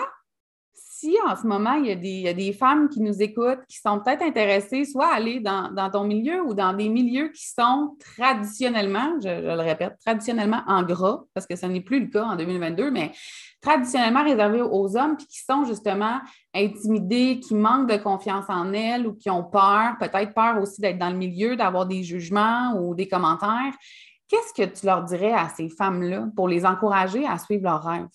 si 0.97 1.17
en 1.27 1.35
ce 1.35 1.45
moment, 1.45 1.73
il 1.73 1.87
y, 1.87 2.27
a 2.27 2.33
des, 2.33 2.53
femmes 2.53 2.87
qui 2.87 3.01
nous 3.01 3.21
écoutent, 3.21 3.59
qui 3.67 3.79
sont 3.79 3.99
peut-être 3.99 4.21
intéressées 4.21 4.85
soit 4.85 5.07
à 5.07 5.15
aller 5.15 5.41
dans, 5.41 5.89
ton 5.91 6.05
milieu 6.05 6.41
ou 6.41 6.53
dans 6.53 6.71
des 6.71 6.87
milieux 6.87 7.29
qui 7.29 7.49
sont 7.49 7.97
traditionnellement, 7.99 9.19
je, 9.21 9.27
le 9.27 9.61
répète, 9.61 9.97
traditionnellement 10.05 10.61
en 10.67 10.83
gras, 10.83 11.23
parce 11.33 11.45
que 11.47 11.57
ce 11.57 11.65
n'est 11.65 11.81
plus 11.81 11.99
le 11.99 12.07
cas 12.07 12.23
en 12.23 12.35
2022, 12.37 12.91
mais 12.91 13.11
traditionnellement 13.61 14.23
réservés 14.23 14.61
aux 14.61 14.95
hommes, 14.95 15.17
puis 15.17 15.27
qui 15.27 15.39
sont 15.39 15.65
justement 15.65 16.21
intimidés, 16.53 17.41
qui 17.41 17.55
manquent 17.55 17.91
de 17.91 17.97
confiance 17.97 18.45
en 18.47 18.71
elles 18.71 19.05
ou 19.05 19.15
qui 19.15 19.29
ont 19.29 19.43
peur, 19.43 19.95
peut-être 19.99 20.33
peur 20.33 20.61
aussi 20.61 20.79
d'être 20.79 20.97
dans 20.97 21.09
le 21.09 21.17
milieu, 21.17 21.57
d'avoir 21.57 21.85
des 21.85 22.03
jugements 22.03 22.73
ou 22.79 22.95
des 22.95 23.09
commentaires. 23.09 23.73
Qu'est-ce 24.29 24.53
que 24.53 24.69
tu 24.69 24.85
leur 24.85 25.03
dirais 25.03 25.33
à 25.33 25.49
ces 25.49 25.67
femmes-là 25.67 26.29
pour 26.37 26.47
les 26.47 26.65
encourager 26.65 27.25
à 27.27 27.37
suivre 27.37 27.63
leurs 27.63 27.83
rêves? 27.83 28.07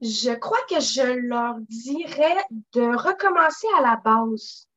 Je 0.00 0.32
crois 0.32 0.60
que 0.68 0.80
je 0.80 1.02
leur 1.02 1.56
dirais 1.68 2.44
de 2.74 2.82
recommencer 2.82 3.66
à 3.78 3.82
la 3.82 3.96
base. 3.96 4.68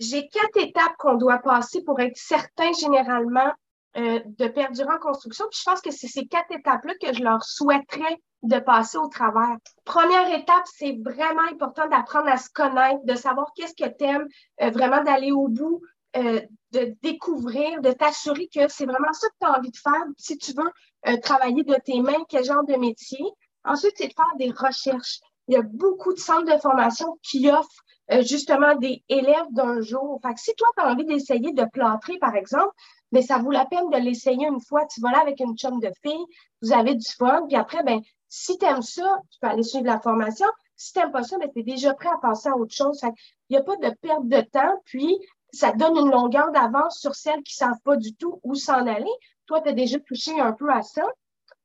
J'ai 0.00 0.28
quatre 0.28 0.56
étapes 0.56 0.96
qu'on 0.98 1.14
doit 1.14 1.38
passer 1.38 1.82
pour 1.84 2.00
être 2.00 2.16
certain 2.16 2.72
généralement 2.72 3.52
euh, 3.96 4.20
de 4.24 4.48
perdurer 4.48 4.94
en 4.94 4.98
construction. 4.98 5.44
Puis 5.50 5.60
je 5.60 5.70
pense 5.70 5.80
que 5.80 5.90
c'est 5.90 6.08
ces 6.08 6.26
quatre 6.26 6.50
étapes-là 6.50 6.94
que 7.00 7.12
je 7.14 7.22
leur 7.22 7.44
souhaiterais 7.44 8.18
de 8.42 8.58
passer 8.58 8.98
au 8.98 9.08
travers. 9.08 9.56
Première 9.84 10.28
étape, 10.36 10.64
c'est 10.66 10.98
vraiment 11.02 11.46
important 11.50 11.88
d'apprendre 11.88 12.28
à 12.28 12.36
se 12.36 12.50
connaître, 12.50 13.04
de 13.04 13.14
savoir 13.14 13.52
qu'est-ce 13.54 13.74
que 13.74 13.88
tu 13.96 14.04
aimes, 14.04 14.26
euh, 14.62 14.70
vraiment 14.70 15.02
d'aller 15.02 15.32
au 15.32 15.48
bout, 15.48 15.80
euh, 16.16 16.40
de 16.72 16.94
découvrir, 17.02 17.80
de 17.80 17.92
t'assurer 17.92 18.48
que 18.52 18.68
c'est 18.68 18.86
vraiment 18.86 19.12
ça 19.12 19.28
que 19.28 19.34
tu 19.40 19.46
as 19.46 19.58
envie 19.58 19.70
de 19.70 19.76
faire. 19.76 20.04
Si 20.16 20.38
tu 20.38 20.52
veux 20.52 20.70
euh, 21.08 21.16
travailler 21.20 21.64
de 21.64 21.76
tes 21.84 22.00
mains, 22.00 22.24
quel 22.28 22.44
genre 22.44 22.64
de 22.64 22.74
métier. 22.74 23.24
Ensuite, 23.64 23.94
c'est 23.96 24.08
de 24.08 24.14
faire 24.14 24.36
des 24.38 24.50
recherches. 24.50 25.20
Il 25.48 25.54
y 25.54 25.56
a 25.56 25.62
beaucoup 25.62 26.12
de 26.12 26.18
centres 26.18 26.52
de 26.52 26.60
formation 26.60 27.18
qui 27.22 27.50
offrent 27.50 27.84
justement 28.20 28.74
des 28.76 29.02
élèves 29.08 29.46
d'un 29.50 29.80
jour. 29.80 30.20
Fait 30.22 30.34
que 30.34 30.40
si 30.40 30.54
toi, 30.54 30.68
tu 30.76 30.84
as 30.84 30.90
envie 30.90 31.04
d'essayer 31.04 31.52
de 31.52 31.64
plâtrer, 31.72 32.18
par 32.18 32.34
exemple, 32.34 32.72
mais 33.12 33.22
ça 33.22 33.38
vaut 33.38 33.50
la 33.50 33.64
peine 33.64 33.88
de 33.90 33.96
l'essayer 33.98 34.46
une 34.46 34.60
fois. 34.60 34.86
Tu 34.86 35.00
vas 35.00 35.12
là 35.12 35.20
avec 35.20 35.40
une 35.40 35.56
chum 35.56 35.80
de 35.80 35.90
filles, 36.02 36.24
vous 36.62 36.72
avez 36.72 36.94
du 36.94 37.08
fun, 37.08 37.44
puis 37.46 37.56
après, 37.56 37.82
ben, 37.82 38.00
si 38.28 38.58
tu 38.58 38.64
aimes 38.66 38.82
ça, 38.82 39.18
tu 39.30 39.38
peux 39.40 39.48
aller 39.48 39.62
suivre 39.62 39.86
la 39.86 40.00
formation. 40.00 40.46
Si 40.76 40.92
tu 40.92 40.98
n'aimes 40.98 41.12
pas 41.12 41.22
ça, 41.22 41.38
ben, 41.38 41.48
tu 41.52 41.60
es 41.60 41.62
déjà 41.62 41.94
prêt 41.94 42.08
à 42.08 42.18
passer 42.18 42.48
à 42.48 42.56
autre 42.56 42.74
chose. 42.74 43.00
Il 43.48 43.52
n'y 43.52 43.56
a 43.56 43.62
pas 43.62 43.76
de 43.76 43.90
perte 44.00 44.26
de 44.26 44.40
temps, 44.40 44.82
puis 44.84 45.16
ça 45.52 45.72
donne 45.72 45.96
une 45.96 46.10
longueur 46.10 46.50
d'avance 46.50 46.98
sur 46.98 47.14
celles 47.14 47.42
qui 47.44 47.54
ne 47.54 47.68
savent 47.68 47.80
pas 47.84 47.96
du 47.96 48.14
tout 48.16 48.40
où 48.42 48.54
s'en 48.54 48.86
aller. 48.86 49.12
Toi, 49.46 49.60
tu 49.60 49.68
as 49.68 49.72
déjà 49.72 50.00
touché 50.00 50.38
un 50.40 50.52
peu 50.52 50.70
à 50.70 50.82
ça. 50.82 51.06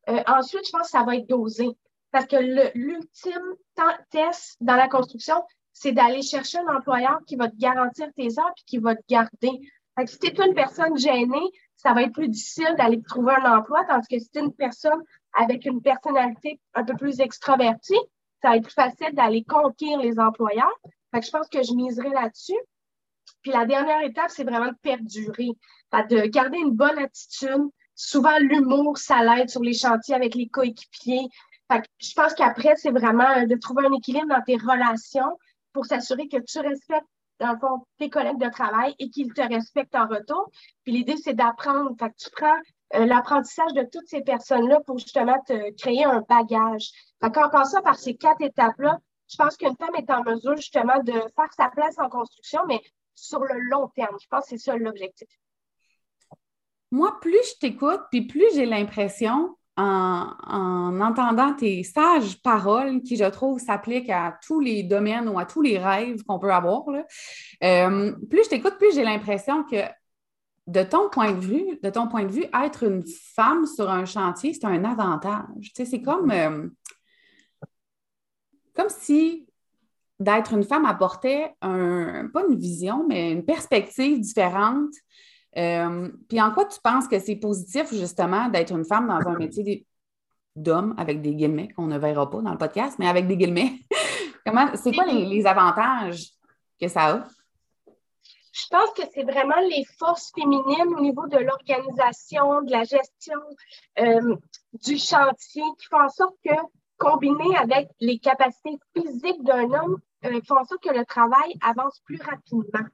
Euh, 0.09 0.21
ensuite, 0.27 0.65
je 0.65 0.71
pense 0.71 0.83
que 0.83 0.89
ça 0.89 1.03
va 1.03 1.15
être 1.15 1.27
dosé. 1.27 1.69
Parce 2.11 2.25
que 2.25 2.37
l'ultime 2.75 3.55
test 4.09 4.57
dans 4.61 4.75
la 4.75 4.87
construction, 4.87 5.43
c'est 5.73 5.91
d'aller 5.91 6.21
chercher 6.21 6.57
un 6.59 6.75
employeur 6.75 7.19
qui 7.25 7.35
va 7.35 7.49
te 7.49 7.55
garantir 7.55 8.07
tes 8.15 8.39
heures 8.39 8.53
et 8.57 8.63
qui 8.65 8.79
va 8.79 8.95
te 8.95 9.03
garder. 9.07 9.59
Fait 9.97 10.05
que 10.05 10.11
si 10.11 10.19
tu 10.19 10.27
es 10.27 10.45
une 10.45 10.53
personne 10.53 10.97
gênée, 10.97 11.47
ça 11.75 11.93
va 11.93 12.03
être 12.03 12.13
plus 12.13 12.27
difficile 12.27 12.75
d'aller 12.77 13.01
trouver 13.01 13.33
un 13.33 13.57
emploi, 13.57 13.85
tandis 13.85 14.07
que 14.07 14.19
si 14.19 14.29
tu 14.29 14.39
es 14.39 14.41
une 14.41 14.53
personne 14.53 15.01
avec 15.33 15.65
une 15.65 15.81
personnalité 15.81 16.59
un 16.73 16.83
peu 16.83 16.95
plus 16.95 17.19
extravertie, 17.21 17.99
ça 18.41 18.49
va 18.49 18.57
être 18.57 18.63
plus 18.63 18.73
facile 18.73 19.13
d'aller 19.13 19.43
conquérir 19.43 19.99
les 19.99 20.19
employeurs. 20.19 20.77
Fait 21.13 21.19
que 21.19 21.25
je 21.25 21.31
pense 21.31 21.47
que 21.47 21.63
je 21.63 21.73
miserai 21.73 22.09
là-dessus. 22.09 22.59
Puis 23.41 23.51
la 23.51 23.65
dernière 23.65 24.01
étape, 24.01 24.29
c'est 24.29 24.43
vraiment 24.43 24.71
de 24.71 24.77
perdurer, 24.81 25.51
de 25.93 26.27
garder 26.27 26.57
une 26.57 26.71
bonne 26.71 26.97
attitude. 26.97 27.69
Souvent, 27.95 28.37
l'humour, 28.39 28.97
ça 28.97 29.23
l'aide 29.23 29.49
sur 29.49 29.61
les 29.61 29.73
chantiers 29.73 30.15
avec 30.15 30.35
les 30.35 30.47
coéquipiers. 30.47 31.27
Fait 31.71 31.81
que 31.81 31.87
je 31.99 32.13
pense 32.13 32.33
qu'après, 32.33 32.75
c'est 32.77 32.91
vraiment 32.91 33.45
de 33.45 33.55
trouver 33.55 33.85
un 33.85 33.93
équilibre 33.93 34.27
dans 34.27 34.41
tes 34.41 34.57
relations 34.57 35.37
pour 35.73 35.85
s'assurer 35.85 36.27
que 36.27 36.37
tu 36.37 36.59
respectes, 36.59 37.07
dans 37.39 37.53
le 37.53 37.59
fond, 37.59 37.85
tes 37.97 38.09
collègues 38.09 38.39
de 38.39 38.49
travail 38.49 38.95
et 38.99 39.09
qu'ils 39.09 39.31
te 39.33 39.41
respectent 39.41 39.95
en 39.95 40.07
retour. 40.07 40.49
Puis 40.83 40.93
l'idée, 40.93 41.15
c'est 41.17 41.35
d'apprendre. 41.35 41.91
Fait 41.99 42.09
que 42.09 42.15
tu 42.17 42.29
prends 42.31 42.57
euh, 42.95 43.05
l'apprentissage 43.05 43.73
de 43.73 43.83
toutes 43.91 44.07
ces 44.07 44.21
personnes-là 44.21 44.79
pour 44.85 44.97
justement 44.97 45.37
te 45.47 45.71
créer 45.79 46.05
un 46.05 46.21
bagage. 46.21 46.89
en 47.21 47.29
passant 47.29 47.81
par 47.81 47.97
ces 47.97 48.15
quatre 48.15 48.41
étapes-là, 48.41 48.97
je 49.31 49.37
pense 49.37 49.55
qu'une 49.57 49.75
femme 49.77 49.95
est 49.95 50.09
en 50.09 50.23
mesure 50.23 50.55
justement 50.55 51.01
de 51.03 51.13
faire 51.13 51.53
sa 51.55 51.69
place 51.69 51.99
en 51.99 52.09
construction, 52.09 52.61
mais 52.67 52.81
sur 53.13 53.43
le 53.43 53.59
long 53.59 53.89
terme. 53.89 54.17
Je 54.19 54.27
pense 54.27 54.45
que 54.45 54.49
c'est 54.49 54.57
ça 54.57 54.75
l'objectif. 54.75 55.29
Moi, 56.91 57.19
plus 57.21 57.53
je 57.53 57.59
t'écoute, 57.59 58.01
puis 58.09 58.25
plus 58.25 58.55
j'ai 58.55 58.65
l'impression, 58.65 59.55
en, 59.81 60.99
entendant 60.99 61.53
tes 61.53 61.83
sages 61.83 62.41
paroles, 62.41 63.01
qui 63.01 63.15
je 63.15 63.25
trouve 63.25 63.59
s'appliquent 63.59 64.09
à 64.09 64.37
tous 64.45 64.59
les 64.59 64.83
domaines 64.83 65.29
ou 65.29 65.39
à 65.39 65.45
tous 65.45 65.61
les 65.61 65.77
rêves 65.77 66.23
qu'on 66.23 66.39
peut 66.39 66.51
avoir, 66.51 66.83
euh, 67.63 68.11
plus 68.29 68.43
je 68.43 68.49
t'écoute, 68.49 68.77
plus 68.77 68.93
j'ai 68.93 69.03
l'impression 69.03 69.63
que 69.63 69.77
de 70.67 70.83
ton 70.83 71.09
point 71.09 71.31
de 71.31 71.39
vue, 71.39 71.79
de 71.81 71.89
ton 71.89 72.07
point 72.07 72.25
de 72.25 72.31
vue, 72.31 72.45
être 72.63 72.83
une 72.83 73.03
femme 73.07 73.65
sur 73.65 73.89
un 73.89 74.05
chantier, 74.05 74.53
c'est 74.53 74.65
un 74.65 74.83
avantage. 74.83 75.71
c'est 75.73 76.01
comme, 76.01 76.29
euh, 76.31 76.67
comme 78.75 78.89
si 78.89 79.47
d'être 80.19 80.53
une 80.53 80.63
femme 80.63 80.85
apportait 80.85 81.55
un, 81.61 82.27
pas 82.33 82.43
une 82.47 82.59
vision, 82.59 83.05
mais 83.07 83.31
une 83.31 83.45
perspective 83.45 84.19
différente. 84.19 84.93
Euh, 85.57 86.09
puis 86.27 86.41
en 86.41 86.51
quoi 86.51 86.65
tu 86.65 86.79
penses 86.81 87.07
que 87.07 87.19
c'est 87.19 87.35
positif, 87.35 87.91
justement, 87.91 88.49
d'être 88.49 88.71
une 88.71 88.85
femme 88.85 89.07
dans 89.07 89.27
un 89.27 89.35
métier 89.35 89.85
d'homme, 90.55 90.93
avec 90.97 91.21
des 91.21 91.33
guillemets, 91.33 91.69
qu'on 91.69 91.87
ne 91.87 91.97
verra 91.97 92.29
pas 92.29 92.41
dans 92.41 92.51
le 92.51 92.57
podcast, 92.57 92.97
mais 92.99 93.07
avec 93.07 93.27
des 93.27 93.37
guillemets? 93.37 93.79
Comment, 94.45 94.67
c'est 94.75 94.93
quoi 94.93 95.05
les, 95.05 95.45
avantages 95.45 96.29
que 96.79 96.87
ça 96.87 97.07
a? 97.07 97.23
Je 98.51 98.65
pense 98.69 98.91
que 98.95 99.03
c'est 99.13 99.23
vraiment 99.23 99.59
les 99.69 99.85
forces 99.97 100.31
féminines 100.33 100.93
au 100.97 101.01
niveau 101.01 101.27
de 101.27 101.37
l'organisation, 101.37 102.61
de 102.63 102.71
la 102.71 102.83
gestion 102.83 103.39
euh, 103.99 104.35
du 104.73 104.97
chantier 104.97 105.63
qui 105.77 105.85
font 105.89 106.01
en 106.01 106.09
sorte 106.09 106.35
que, 106.43 106.55
combiné 106.97 107.55
avec 107.57 107.89
les 107.99 108.19
capacités 108.19 108.77
physiques 108.95 109.43
d'un 109.43 109.71
homme, 109.71 109.99
euh, 110.25 110.41
font 110.47 110.57
en 110.57 110.65
sorte 110.65 110.83
que 110.83 110.93
le 110.93 111.05
travail 111.05 111.55
avance 111.61 112.01
plus 112.05 112.19
rapidement. 112.21 112.87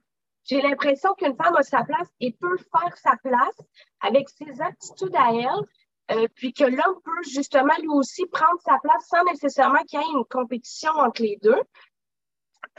J'ai 0.46 0.62
l'impression 0.62 1.12
qu'une 1.14 1.36
femme 1.36 1.56
a 1.56 1.62
sa 1.62 1.82
place 1.82 2.08
et 2.20 2.32
peut 2.32 2.56
faire 2.56 2.96
sa 2.96 3.16
place 3.16 3.56
avec 4.00 4.28
ses 4.28 4.60
attitudes 4.60 5.14
à 5.16 5.32
elle, 5.32 6.16
euh, 6.16 6.28
puis 6.36 6.52
que 6.52 6.64
l'homme 6.64 7.00
peut 7.04 7.22
justement 7.28 7.74
lui 7.80 7.88
aussi 7.88 8.26
prendre 8.26 8.60
sa 8.64 8.78
place 8.78 9.08
sans 9.08 9.24
nécessairement 9.24 9.82
qu'il 9.84 10.00
y 10.00 10.02
ait 10.02 10.06
une 10.14 10.24
compétition 10.24 10.92
entre 10.92 11.22
les 11.22 11.38
deux. 11.42 11.60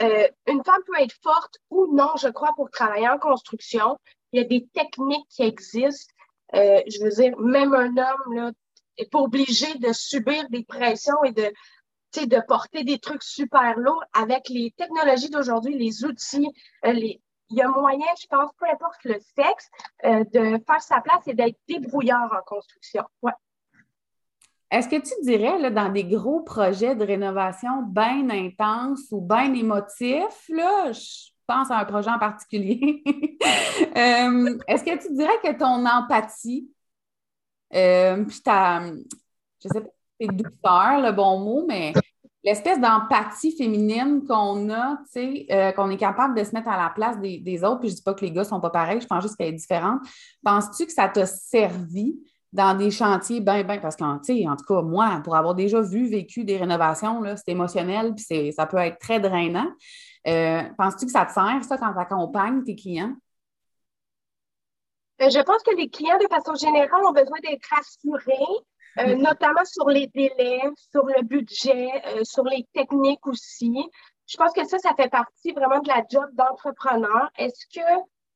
Euh, 0.00 0.28
une 0.46 0.64
femme 0.64 0.80
peut 0.86 1.00
être 1.00 1.14
forte 1.22 1.58
ou 1.68 1.94
non, 1.94 2.10
je 2.20 2.28
crois, 2.28 2.54
pour 2.56 2.70
travailler 2.70 3.08
en 3.08 3.18
construction. 3.18 3.98
Il 4.32 4.40
y 4.40 4.44
a 4.44 4.46
des 4.46 4.66
techniques 4.72 5.28
qui 5.28 5.42
existent. 5.42 6.12
Euh, 6.54 6.80
je 6.86 7.02
veux 7.02 7.10
dire, 7.10 7.38
même 7.38 7.74
un 7.74 7.96
homme 7.98 8.52
n'est 8.98 9.06
pas 9.06 9.18
obligé 9.18 9.74
de 9.78 9.92
subir 9.92 10.48
des 10.48 10.64
pressions 10.64 11.22
et 11.24 11.32
de, 11.32 11.52
de 12.24 12.46
porter 12.46 12.84
des 12.84 12.98
trucs 12.98 13.22
super 13.22 13.78
lourds. 13.78 14.04
Avec 14.14 14.48
les 14.48 14.72
technologies 14.76 15.28
d'aujourd'hui, 15.28 15.76
les 15.76 16.04
outils, 16.04 16.48
euh, 16.86 16.92
les, 16.92 17.20
il 17.50 17.56
y 17.56 17.62
a 17.62 17.68
moyen, 17.68 18.06
je 18.20 18.26
pense, 18.26 18.50
peu 18.58 18.66
importe 18.66 19.04
le 19.04 19.18
sexe, 19.36 19.70
de 20.04 20.62
faire 20.66 20.80
sa 20.80 21.00
place 21.00 21.26
et 21.26 21.34
d'être 21.34 21.58
débrouillard 21.66 22.32
en 22.32 22.42
construction. 22.44 23.04
Est-ce 24.70 24.88
que 24.88 24.96
tu 24.96 25.14
dirais, 25.22 25.58
là, 25.58 25.70
dans 25.70 25.88
des 25.88 26.04
gros 26.04 26.40
projets 26.40 26.94
de 26.94 27.04
rénovation 27.04 27.82
bien 27.82 28.28
intenses 28.28 29.10
ou 29.10 29.20
bien 29.20 29.54
émotifs, 29.54 30.48
là, 30.50 30.92
je 30.92 31.30
pense 31.46 31.70
à 31.70 31.78
un 31.78 31.84
projet 31.86 32.10
en 32.10 32.18
particulier, 32.18 33.02
euh, 33.06 34.58
est-ce 34.68 34.84
que 34.84 35.02
tu 35.02 35.14
dirais 35.14 35.38
que 35.42 35.58
ton 35.58 35.86
empathie, 35.86 36.70
euh, 37.74 38.22
puis 38.24 38.42
ta, 38.42 38.82
je 38.84 39.68
sais 39.68 39.80
pas 39.80 39.86
si 39.86 40.28
c'est 40.28 40.36
douceur 40.36 41.00
le 41.00 41.12
bon 41.12 41.38
mot, 41.38 41.64
mais 41.66 41.94
l'espèce 42.48 42.80
d'empathie 42.80 43.54
féminine 43.56 44.24
qu'on 44.26 44.70
a, 44.70 44.96
tu 45.04 45.10
sais, 45.12 45.46
euh, 45.50 45.72
qu'on 45.72 45.90
est 45.90 45.98
capable 45.98 46.34
de 46.34 46.42
se 46.42 46.52
mettre 46.52 46.68
à 46.68 46.82
la 46.82 46.88
place 46.88 47.18
des, 47.20 47.64
autres, 47.64 47.80
puis 47.80 47.90
je 47.90 47.96
dis 47.96 48.02
pas 48.02 48.14
que 48.14 48.24
les 48.24 48.32
gars 48.32 48.44
sont 48.44 48.60
pas 48.60 48.70
pareils, 48.70 49.00
je 49.00 49.06
pense 49.06 49.22
juste 49.22 49.36
qu'elle 49.36 49.48
est 49.48 49.52
différente. 49.52 50.00
Penses-tu 50.42 50.86
que 50.86 50.92
ça 50.92 51.08
t'a 51.08 51.26
servi 51.26 52.18
dans 52.52 52.74
des 52.74 52.90
chantiers, 52.90 53.40
ben, 53.40 53.62
ben, 53.66 53.78
parce 53.80 53.96
qu'en 53.96 54.14
en 54.14 54.18
tout 54.20 54.64
cas, 54.66 54.82
moi, 54.82 55.20
pour 55.22 55.36
avoir 55.36 55.54
déjà 55.54 55.82
vu, 55.82 56.08
vécu 56.08 56.44
des 56.44 56.56
rénovations, 56.56 57.22
c'est 57.36 57.52
émotionnel, 57.52 58.14
puis 58.14 58.52
ça 58.52 58.64
peut 58.64 58.78
être 58.78 58.98
très 58.98 59.20
drainant. 59.20 59.70
Euh, 60.26 60.62
penses-tu 60.78 61.04
que 61.04 61.12
ça 61.12 61.26
te 61.26 61.32
sert, 61.32 61.62
ça, 61.62 61.76
quand 61.76 61.92
tu 61.92 61.98
accompagnes 61.98 62.64
tes 62.64 62.74
clients? 62.74 63.14
Euh, 65.20 65.28
je 65.28 65.42
pense 65.42 65.62
que 65.62 65.74
les 65.76 65.90
clients, 65.90 66.18
de 66.18 66.28
façon 66.28 66.54
générale, 66.54 67.04
ont 67.04 67.12
besoin 67.12 67.38
d'être 67.42 67.68
rassurés, 67.68 68.64
euh, 68.98 69.14
notamment 69.16 69.64
sur 69.64 69.88
les 69.88 70.06
délais, 70.08 70.62
sur 70.90 71.04
le 71.04 71.22
budget, 71.22 71.90
sur 72.24 72.44
les 72.44 72.66
techniques 72.72 73.26
aussi. 73.26 73.76
Je 74.26 74.36
pense 74.36 74.52
que 74.52 74.66
ça, 74.66 74.78
ça 74.78 74.94
fait 74.94 75.08
partie 75.08 75.52
vraiment 75.52 75.80
de 75.80 75.88
la 75.88 76.02
job 76.10 76.28
d'entrepreneur. 76.32 77.30
Est-ce 77.38 77.66
que 77.74 77.86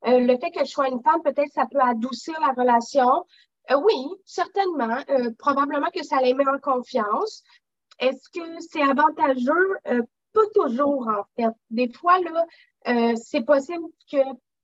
le 0.04 0.36
fait 0.38 0.50
que 0.50 0.64
je 0.64 0.70
sois 0.70 0.88
une 0.88 1.02
femme, 1.02 1.22
peut-être 1.22 1.52
ça 1.52 1.66
peut 1.70 1.80
adoucir 1.80 2.34
la 2.40 2.52
relation? 2.52 3.24
Euh, 3.70 3.76
oui, 3.76 4.08
certainement. 4.24 4.98
Euh, 5.10 5.30
probablement 5.38 5.90
que 5.94 6.02
ça 6.04 6.20
les 6.20 6.34
met 6.34 6.48
en 6.48 6.58
confiance. 6.58 7.42
Est-ce 7.98 8.28
que 8.30 8.60
c'est 8.60 8.82
avantageux? 8.82 9.76
Euh, 9.88 10.02
pas 10.32 10.46
toujours, 10.54 11.08
en 11.08 11.24
fait. 11.36 11.52
Des 11.70 11.92
fois, 11.92 12.18
là, 12.20 13.14
c'est 13.16 13.42
possible 13.44 13.84
que 14.10 14.16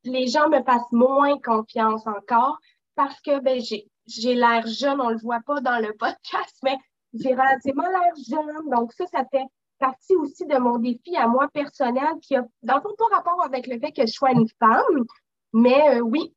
les 0.05 0.27
gens 0.27 0.49
me 0.49 0.63
fassent 0.63 0.93
moins 0.93 1.39
confiance 1.41 2.07
encore 2.07 2.59
parce 2.97 3.21
que 3.21 3.39
ben, 3.41 3.61
j'ai 3.61 3.87
l'air 4.35 4.67
jeune, 4.67 5.01
on 5.01 5.09
ne 5.09 5.15
le 5.15 5.21
voit 5.21 5.41
pas 5.41 5.61
dans 5.61 5.79
le 5.79 5.93
podcast, 5.97 6.57
mais 6.63 6.77
j'ai 7.15 7.35
relativement 7.35 7.89
l'air 7.89 8.15
jeune. 8.29 8.71
Donc, 8.71 8.93
ça, 8.93 9.07
ça 9.07 9.25
fait 9.31 9.45
partie 9.79 10.17
aussi 10.17 10.47
de 10.47 10.59
mon 10.59 10.79
défi 10.79 11.17
à 11.17 11.29
moi 11.29 11.49
personnel 11.49 12.15
qui 12.23 12.37
a, 12.37 12.45
dans 12.63 12.77
le 12.77 12.81
fond, 12.83 12.95
pas 12.99 13.17
rapport 13.17 13.45
avec 13.45 13.67
le 13.67 13.79
fait 13.79 13.93
que 13.93 14.07
je 14.07 14.13
sois 14.13 14.33
une 14.33 14.49
femme. 14.59 15.05
Mais 15.53 16.01
oui, 16.01 16.35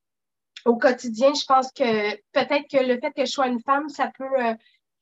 au 0.66 0.78
quotidien, 0.78 1.34
je 1.34 1.46
pense 1.46 1.72
que 1.72 2.16
peut-être 2.32 2.68
que 2.70 2.86
le 2.86 3.00
fait 3.00 3.12
que 3.12 3.26
je 3.26 3.32
sois 3.32 3.48
une 3.48 3.62
femme, 3.62 3.90
ça 3.90 4.12
peut 4.18 4.40
euh, 4.40 4.54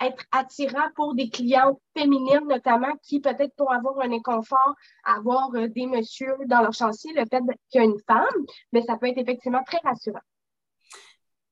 être 0.01 0.23
attirant 0.32 0.89
pour 0.95 1.15
des 1.15 1.29
clientes 1.29 1.79
féminines, 1.97 2.47
notamment, 2.47 2.93
qui 3.03 3.19
peut-être 3.19 3.53
pour 3.55 3.71
avoir 3.71 3.99
un 3.99 4.12
inconfort 4.12 4.75
avoir 5.03 5.53
euh, 5.55 5.67
des 5.67 5.86
messieurs 5.86 6.38
dans 6.45 6.62
leur 6.62 6.73
chantier, 6.73 7.12
le 7.13 7.25
fait 7.29 7.41
qu'il 7.69 7.82
y 7.82 7.84
a 7.84 7.84
une 7.84 7.99
femme, 8.08 8.45
mais 8.71 8.82
ça 8.84 8.97
peut 8.97 9.08
être 9.08 9.17
effectivement 9.17 9.63
très 9.63 9.79
rassurant. 9.84 10.21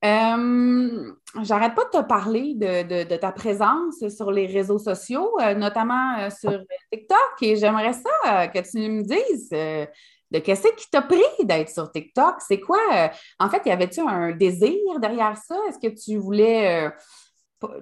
Euh, 0.04 1.12
j'arrête 1.42 1.74
pas 1.74 1.84
de 1.84 1.98
te 1.98 2.02
parler 2.06 2.54
de, 2.54 3.16
ta 3.16 3.32
présence 3.32 4.06
sur 4.08 4.30
les 4.30 4.46
réseaux 4.46 4.78
sociaux, 4.78 5.36
notamment 5.56 6.30
sur 6.30 6.60
TikTok, 6.92 7.42
et 7.42 7.56
j'aimerais 7.56 7.94
ça 7.94 8.48
que 8.48 8.58
tu 8.58 8.88
me 8.88 9.02
dises 9.02 9.50
de 10.30 10.38
qu'est-ce 10.38 10.68
qui 10.76 10.90
t'a 10.90 11.02
pris 11.02 11.22
d'être 11.44 11.70
sur 11.70 11.90
TikTok? 11.90 12.36
C'est 12.46 12.60
quoi? 12.60 12.78
Euh, 12.94 13.08
en 13.38 13.48
fait, 13.48 13.62
y 13.66 13.70
avait-tu 13.70 14.00
un 14.00 14.32
désir 14.32 15.00
derrière 15.00 15.36
ça? 15.36 15.56
Est-ce 15.68 15.78
que 15.78 15.94
tu 15.94 16.16
voulais 16.16 16.86
euh, 16.86 16.90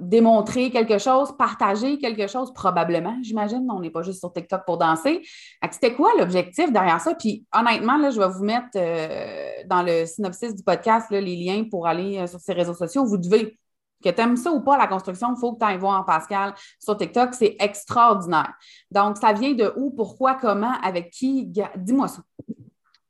démontrer 0.01 0.71
quelque 0.71 0.99
chose, 0.99 1.37
partager 1.37 1.99
quelque 1.99 2.27
chose? 2.27 2.53
Probablement, 2.53 3.17
j'imagine. 3.23 3.67
On 3.71 3.81
n'est 3.81 3.91
pas 3.91 4.03
juste 4.03 4.21
sur 4.21 4.33
TikTok 4.33 4.65
pour 4.65 4.79
danser. 4.79 5.23
C'était 5.71 5.95
quoi 5.95 6.11
l'objectif 6.19 6.73
derrière 6.73 7.01
ça? 7.01 7.15
Puis 7.15 7.45
honnêtement, 7.55 7.97
là, 7.97 8.11
je 8.11 8.19
vais 8.19 8.29
vous 8.29 8.45
mettre 8.45 8.69
euh, 8.77 9.51
dans 9.67 9.83
le 9.83 10.07
synopsis 10.07 10.55
du 10.55 10.63
podcast 10.63 11.11
les 11.11 11.37
liens 11.37 11.65
pour 11.71 11.87
aller 11.87 12.27
sur 12.27 12.41
ces 12.41 12.53
réseaux 12.53 12.75
sociaux. 12.75 13.05
Vous 13.05 13.19
devez 13.19 13.59
que 14.03 14.11
tu 14.11 14.21
aimes 14.21 14.37
ça 14.37 14.53
ou 14.53 14.61
pas, 14.61 14.77
la 14.77 14.87
construction, 14.87 15.35
il 15.35 15.41
faut 15.41 15.55
que 15.55 15.59
tu 15.59 15.65
ailles 15.65 15.79
voir 15.79 16.05
Pascal 16.05 16.55
sur 16.79 16.97
TikTok. 16.97 17.35
C'est 17.35 17.57
extraordinaire. 17.59 18.53
Donc, 18.91 19.17
ça 19.17 19.33
vient 19.33 19.53
de 19.53 19.73
où, 19.77 19.91
pourquoi, 19.91 20.35
comment, 20.35 20.75
avec 20.83 21.11
qui? 21.11 21.47
Dis-moi 21.77 22.09
ça. 22.09 22.23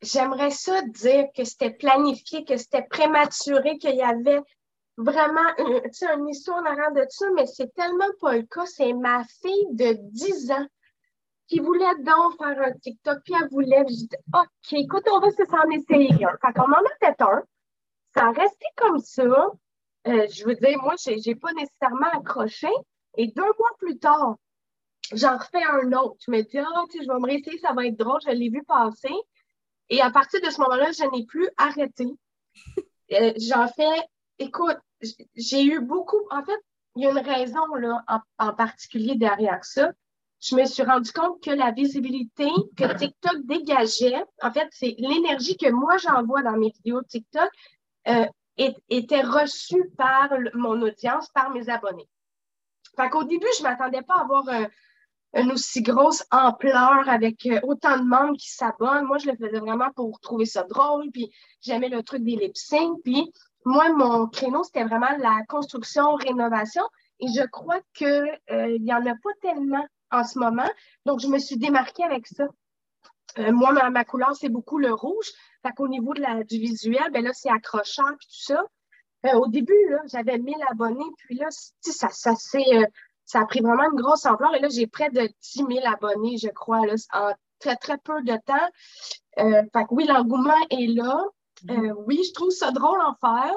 J'aimerais 0.02 0.50
ça 0.50 0.82
dire 0.82 1.26
que 1.34 1.44
c'était 1.44 1.70
planifié, 1.70 2.44
que 2.44 2.56
c'était 2.56 2.86
prématuré, 2.88 3.78
qu'il 3.78 3.96
y 3.96 4.02
avait 4.02 4.40
vraiment 4.96 5.48
une, 5.58 6.28
histoire 6.28 6.62
en 6.62 6.66
arrière 6.66 6.92
de 6.92 7.04
ça, 7.08 7.26
mais 7.34 7.46
c'est 7.46 7.72
tellement 7.74 8.10
pas 8.20 8.36
le 8.36 8.42
cas. 8.42 8.66
C'est 8.66 8.92
ma 8.92 9.24
fille 9.42 9.66
de 9.72 9.96
10 10.10 10.50
ans 10.52 10.66
qui 11.48 11.60
voulait 11.60 11.94
donc 12.00 12.36
faire 12.38 12.60
un 12.60 12.72
TikTok, 12.72 13.18
puis 13.24 13.34
elle 13.40 13.48
voulait. 13.50 13.84
Je 13.88 13.94
dis, 13.94 14.08
OK, 14.34 14.72
écoute, 14.72 15.06
on 15.12 15.20
va 15.20 15.30
s'en 15.30 15.70
essayer 15.70 16.24
un. 16.24 16.36
Fait 16.38 16.52
qu'on 16.54 16.70
en 16.70 16.72
a 16.72 16.96
fait 17.00 17.20
un. 17.20 17.42
Ça 18.14 18.30
resté 18.30 18.66
comme 18.76 18.98
ça. 18.98 19.22
Euh, 20.08 20.26
je 20.28 20.44
veux 20.44 20.54
dire, 20.54 20.78
moi, 20.82 20.94
je 20.98 21.28
n'ai 21.28 21.34
pas 21.34 21.52
nécessairement 21.52 22.10
accroché. 22.12 22.70
Et 23.18 23.28
deux 23.28 23.42
mois 23.42 23.70
plus 23.78 23.98
tard, 23.98 24.36
j'en 25.12 25.36
refais 25.36 25.62
un 25.62 25.92
autre. 25.92 26.16
Je 26.26 26.30
me 26.30 26.42
dis, 26.42 26.58
ah, 26.58 26.84
tu 26.90 26.98
sais, 26.98 27.04
je 27.04 27.12
vais 27.12 27.18
me 27.18 27.26
réessayer, 27.26 27.58
ça 27.58 27.72
va 27.72 27.86
être 27.86 27.96
drôle. 27.96 28.20
Je 28.24 28.30
l'ai 28.30 28.48
vu 28.48 28.62
passer. 28.64 29.14
Et 29.88 30.00
à 30.00 30.10
partir 30.10 30.40
de 30.40 30.50
ce 30.50 30.60
moment-là, 30.62 30.90
je 30.92 31.04
n'ai 31.16 31.24
plus 31.26 31.48
arrêté. 31.56 32.06
Euh, 33.12 33.32
j'en 33.36 33.68
fais, 33.68 34.02
écoute, 34.40 34.78
j'ai 35.34 35.64
eu 35.64 35.80
beaucoup. 35.80 36.20
En 36.30 36.42
fait, 36.44 36.58
il 36.96 37.04
y 37.04 37.06
a 37.06 37.10
une 37.10 37.18
raison 37.18 37.66
là, 37.74 38.04
en, 38.38 38.52
particulier 38.54 39.16
derrière 39.16 39.64
ça. 39.64 39.92
Je 40.40 40.54
me 40.54 40.64
suis 40.64 40.82
rendu 40.82 41.12
compte 41.12 41.42
que 41.42 41.50
la 41.50 41.72
visibilité 41.72 42.48
que 42.76 42.96
TikTok 42.96 43.44
dégageait, 43.44 44.24
en 44.42 44.52
fait, 44.52 44.68
c'est 44.70 44.94
l'énergie 44.98 45.56
que 45.56 45.70
moi 45.70 45.96
j'envoie 45.96 46.42
dans 46.42 46.56
mes 46.56 46.70
vidéos 46.70 47.02
TikTok, 47.02 47.48
euh, 48.08 48.26
était 48.56 49.22
reçu 49.22 49.90
par 49.98 50.30
mon 50.54 50.80
audience, 50.80 51.28
par 51.30 51.50
mes 51.50 51.68
abonnés. 51.68 52.08
Fait 52.96 53.10
qu'au 53.10 53.24
début, 53.24 53.46
je 53.58 53.62
ne 53.62 53.68
m'attendais 53.68 54.02
pas 54.02 54.14
à 54.14 54.22
avoir 54.22 54.44
une 55.34 55.52
aussi 55.52 55.82
grosse 55.82 56.24
ampleur 56.30 57.08
avec 57.08 57.46
euh, 57.46 57.60
autant 57.62 57.98
de 57.98 58.04
membres 58.04 58.36
qui 58.38 58.50
s'abonnent. 58.50 59.04
Moi, 59.04 59.18
je 59.18 59.30
le 59.30 59.36
faisais 59.36 59.58
vraiment 59.58 59.90
pour 59.94 60.18
trouver 60.20 60.46
ça 60.46 60.62
drôle, 60.62 61.10
puis 61.12 61.30
j'aimais 61.60 61.88
le 61.88 62.02
truc 62.02 62.22
des 62.22 62.36
lip 62.36 62.56
sync. 62.56 62.98
Puis 63.04 63.32
moi, 63.66 63.92
mon 63.92 64.28
créneau, 64.28 64.62
c'était 64.62 64.84
vraiment 64.84 65.10
la 65.18 65.42
construction, 65.48 66.14
rénovation. 66.14 66.84
Et 67.18 67.26
je 67.26 67.44
crois 67.46 67.80
qu'il 67.94 68.38
euh, 68.50 68.78
n'y 68.78 68.92
en 68.94 69.04
a 69.04 69.14
pas 69.14 69.30
tellement 69.42 69.84
en 70.12 70.22
ce 70.22 70.38
moment. 70.38 70.70
Donc, 71.04 71.18
je 71.18 71.26
me 71.26 71.38
suis 71.38 71.56
démarquée 71.56 72.04
avec 72.04 72.28
ça. 72.28 72.46
Euh, 73.38 73.52
moi, 73.52 73.72
ma, 73.90 74.04
couleur, 74.04 74.36
c'est 74.36 74.48
beaucoup 74.48 74.78
le 74.78 74.94
rouge. 74.94 75.26
Fait 75.62 75.72
qu'au 75.72 75.88
niveau 75.88 76.14
de 76.14 76.20
la, 76.20 76.44
du 76.44 76.58
visuel, 76.58 77.10
ben 77.12 77.24
là, 77.24 77.32
c'est 77.32 77.50
accrochant 77.50 78.08
et 78.08 78.14
tout 78.14 78.28
ça. 78.28 78.62
Euh, 79.26 79.32
au 79.34 79.48
début, 79.48 79.88
là, 79.90 79.98
j'avais 80.06 80.38
1000 80.38 80.54
abonnés, 80.70 81.04
puis 81.18 81.36
là, 81.36 81.48
ça, 81.50 82.08
ça, 82.10 82.30
euh, 82.30 82.86
ça 83.24 83.40
a 83.40 83.46
pris 83.46 83.60
vraiment 83.60 83.90
une 83.90 84.00
grosse 84.00 84.26
ampleur. 84.26 84.54
Et 84.54 84.60
là, 84.60 84.68
j'ai 84.68 84.86
près 84.86 85.10
de 85.10 85.28
10 85.42 85.64
000 85.68 85.70
abonnés, 85.86 86.38
je 86.38 86.50
crois, 86.50 86.86
là, 86.86 86.94
en 87.12 87.32
très, 87.58 87.74
très 87.76 87.98
peu 87.98 88.22
de 88.22 88.36
temps. 88.46 88.68
fait 89.36 89.84
que 89.84 89.94
oui, 89.94 90.06
l'engouement 90.06 90.54
est 90.70 90.86
là. 90.94 91.20
Mm-hmm. 91.66 92.04
oui, 92.06 92.22
je 92.26 92.32
trouve 92.32 92.50
ça 92.50 92.70
drôle 92.70 93.00
en 93.00 93.14
faire. 93.14 93.54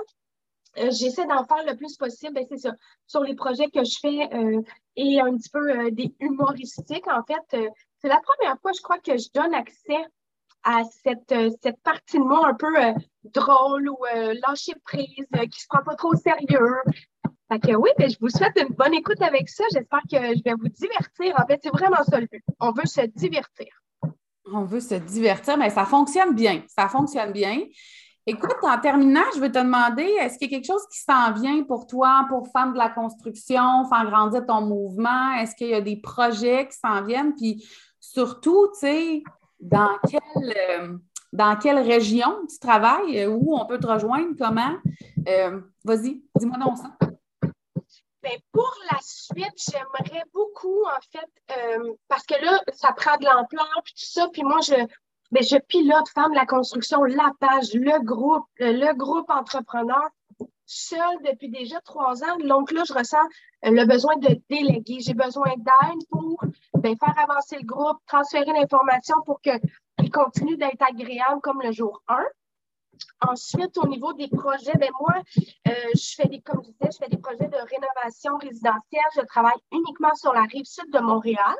J'essaie 0.91 1.26
d'en 1.26 1.45
faire 1.45 1.65
le 1.65 1.76
plus 1.76 1.98
possible, 1.98 2.34
ben, 2.34 2.45
c'est 2.48 2.58
ça, 2.58 2.74
sur 3.08 3.22
les 3.22 3.36
projets 3.36 3.69
que 3.69 3.84
je 3.84 3.98
fais 4.00 4.30
et 4.95 5.19
un 5.19 5.36
petit 5.36 5.50
peu 5.50 5.91
des 5.91 6.13
humoristiques. 6.19 7.08
En 7.08 7.24
fait, 7.24 7.72
c'est 7.98 8.08
la 8.08 8.22
première 8.22 8.60
fois, 8.62 8.72
je 8.76 8.82
crois, 8.82 9.00
que 9.00 9.17
je 9.17 9.30
donne 9.34 9.54
accès 9.54 10.06
à 10.63 10.84
cette, 11.04 11.32
euh, 11.32 11.50
cette 11.62 11.82
partie 11.82 12.17
de 12.17 12.24
moi 12.24 12.48
un 12.48 12.54
peu 12.54 12.76
euh, 12.78 12.93
drôle 13.24 13.89
ou 13.89 13.98
euh, 14.13 14.34
lâcher 14.45 14.74
prise, 14.84 15.26
qui 15.52 15.62
se 15.62 15.67
prend 15.67 15.84
pas 15.84 15.95
trop 15.95 16.13
au 16.13 16.15
sérieux. 16.15 16.76
Fait 17.52 17.60
que 17.60 17.76
oui, 17.76 17.89
ben, 17.98 18.10
je 18.10 18.17
vous 18.19 18.30
souhaite 18.30 18.58
une 18.58 18.76
bonne 18.76 18.93
écoute 18.93 19.22
avec 19.22 19.50
ça. 19.50 19.63
J'espère 19.74 20.02
que 20.02 20.17
je 20.17 20.43
vais 20.43 20.54
vous 20.54 20.69
divertir. 20.69 21.34
En 21.38 21.48
fait, 21.48 21.60
c'est 21.63 21.72
vraiment 21.72 22.04
ça 22.04 22.19
le 22.19 22.28
but. 22.28 22.43
On 22.60 22.72
veut 22.72 22.86
se 22.86 23.02
divertir. 23.02 23.67
On 24.53 24.63
veut 24.63 24.79
se 24.79 24.95
divertir, 24.95 25.57
mais 25.57 25.69
ça 25.69 25.85
fonctionne 25.85 26.33
bien. 26.33 26.63
Ça 26.67 26.88
fonctionne 26.88 27.31
bien. 27.31 27.62
Écoute, 28.25 28.57
en 28.62 28.79
terminant, 28.79 29.23
je 29.33 29.39
vais 29.39 29.51
te 29.51 29.57
demander, 29.57 30.03
est-ce 30.03 30.38
qu'il 30.38 30.51
y 30.51 30.53
a 30.53 30.57
quelque 30.57 30.67
chose 30.67 30.85
qui 30.91 30.99
s'en 30.99 31.33
vient 31.33 31.63
pour 31.63 31.88
toi, 31.88 32.25
pour 32.29 32.47
Femmes 32.49 32.73
de 32.73 32.77
la 32.77 32.89
construction, 32.89 33.85
faire 33.89 34.05
grandir 34.09 34.45
ton 34.45 34.62
mouvement? 34.62 35.33
Est-ce 35.39 35.55
qu'il 35.55 35.69
y 35.69 35.73
a 35.73 35.81
des 35.81 35.95
projets 35.95 36.67
qui 36.67 36.77
s'en 36.77 37.03
viennent? 37.03 37.33
Puis 37.33 37.67
surtout, 37.99 38.67
tu 38.73 38.81
sais, 38.81 39.23
dans 39.59 39.97
quelle, 40.07 40.53
euh, 40.69 40.97
dans 41.33 41.55
quelle 41.57 41.79
région 41.79 42.35
tu 42.47 42.59
travailles, 42.59 43.19
euh, 43.21 43.29
où 43.29 43.57
on 43.57 43.65
peut 43.65 43.79
te 43.79 43.88
rejoindre, 43.88 44.35
comment? 44.38 44.75
Euh, 45.27 45.62
vas-y, 45.83 46.21
dis-moi 46.35 46.57
donc 46.57 46.77
ça. 46.77 47.09
Ben, 48.21 48.38
pour 48.51 48.73
la 48.91 48.97
suite, 49.01 49.71
j'aimerais 49.71 50.23
beaucoup, 50.34 50.84
en 50.84 51.01
fait, 51.12 51.95
parce 52.08 52.25
que 52.25 52.36
là, 52.43 52.62
ça 52.73 52.91
prend 52.91 53.15
de 53.17 53.25
l'ampleur, 53.25 53.82
puis 53.84 53.93
tout 53.93 54.05
ça, 54.05 54.27
puis 54.34 54.43
moi, 54.43 54.60
je, 54.62 54.75
ben, 55.32 55.43
je 55.43 55.58
pilote 55.58 56.10
Femmes 56.10 56.32
de 56.32 56.36
la 56.36 56.45
construction, 56.45 57.03
la 57.03 57.32
page, 57.39 57.73
le 57.73 58.03
groupe, 58.03 58.45
le 58.60 58.93
groupe 58.93 59.29
entrepreneur 59.29 60.10
seule 60.69 61.17
depuis 61.25 61.49
déjà 61.49 61.82
trois 61.82 62.23
ans. 62.23 62.38
Donc 62.43 62.71
là, 62.71 62.84
je 62.88 62.93
ressens 62.93 63.17
le 63.63 63.86
besoin 63.86 64.17
de 64.17 64.39
déléguer. 64.49 64.99
J'ai 64.99 65.13
besoin 65.13 65.51
d'aide 65.58 66.08
pour 66.10 66.39
ben, 66.75 66.95
faire 66.97 67.17
avancer 67.17 67.58
le 67.58 67.65
groupe, 67.65 67.97
transférer 68.08 68.51
l'information 68.53 69.15
pour 69.25 69.41
qu'il 69.41 70.12
continue 70.12 70.58
d'être 70.58 70.82
agréable 70.88 71.41
comme 71.41 71.62
le 71.62 71.71
jour 71.71 72.01
1. 72.08 72.17
Ensuite, 73.21 73.77
au 73.77 73.88
niveau 73.88 74.13
des 74.13 74.27
projets, 74.27 74.73
ben 74.79 74.89
moi, 74.99 75.15
euh, 75.67 75.71
je 75.93 76.15
fais 76.15 76.27
des, 76.27 76.41
comme 76.41 76.63
je 76.63 76.69
disais, 76.69 76.89
je 76.91 76.97
fais 76.97 77.09
des 77.09 77.17
projets 77.17 77.47
de 77.47 77.57
rénovation 77.57 78.38
résidentielle. 78.38 79.01
Je 79.15 79.21
travaille 79.21 79.59
uniquement 79.71 80.13
sur 80.15 80.33
la 80.33 80.43
rive 80.43 80.65
sud 80.65 80.91
de 80.91 80.99
Montréal. 80.99 81.55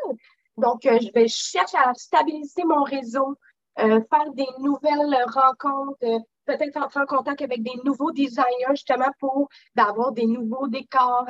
Donc, 0.58 0.86
euh, 0.86 1.00
je, 1.02 1.28
cherche 1.28 1.76
à 1.76 1.94
stabiliser 1.94 2.64
mon 2.66 2.84
réseau, 2.84 3.36
euh, 3.80 4.02
faire 4.10 4.32
des 4.34 4.48
nouvelles 4.60 5.18
rencontres, 5.34 5.98
peut-être 6.46 6.78
entrer 6.78 7.02
en 7.02 7.06
contact 7.06 7.42
avec 7.42 7.62
des 7.64 7.80
nouveaux 7.84 8.12
designers 8.12 8.72
justement 8.72 9.12
pour 9.20 9.50
avoir 9.78 10.12
des 10.12 10.26
nouveaux 10.26 10.68
décors. 10.68 11.26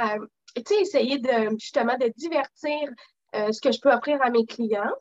tu 0.56 0.64
sais, 0.66 0.82
essayer 0.82 1.20
de 1.20 1.50
justement 1.60 1.98
de 1.98 2.12
divertir 2.16 2.90
euh, 3.36 3.52
ce 3.52 3.62
que 3.62 3.72
je 3.72 3.80
peux 3.80 3.92
offrir 3.92 4.20
à 4.22 4.30
mes 4.30 4.46
clients. 4.46 4.94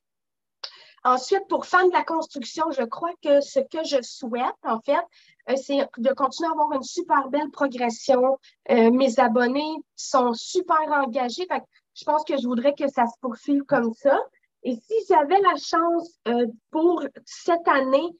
Ensuite, 1.04 1.46
pour 1.48 1.66
fan 1.66 1.88
de 1.88 1.92
la 1.92 2.04
construction, 2.04 2.64
je 2.70 2.82
crois 2.82 3.12
que 3.22 3.40
ce 3.40 3.60
que 3.60 3.84
je 3.84 4.02
souhaite, 4.02 4.56
en 4.64 4.80
fait, 4.80 5.04
euh, 5.48 5.56
c'est 5.56 5.88
de 5.98 6.12
continuer 6.12 6.48
à 6.48 6.52
avoir 6.52 6.72
une 6.72 6.82
super 6.82 7.28
belle 7.28 7.50
progression. 7.50 8.38
Euh, 8.70 8.90
mes 8.90 9.18
abonnés 9.18 9.76
sont 9.96 10.32
super 10.34 10.80
engagés. 10.90 11.46
je 11.94 12.04
pense 12.04 12.24
que 12.24 12.36
je 12.36 12.46
voudrais 12.46 12.74
que 12.74 12.88
ça 12.88 13.06
se 13.06 13.18
poursuive 13.20 13.62
comme 13.62 13.92
ça. 13.94 14.18
Et 14.64 14.74
si 14.74 14.94
j'avais 15.08 15.40
la 15.40 15.56
chance 15.56 16.18
pour 16.70 17.04
cette 17.24 17.68
année 17.68 18.10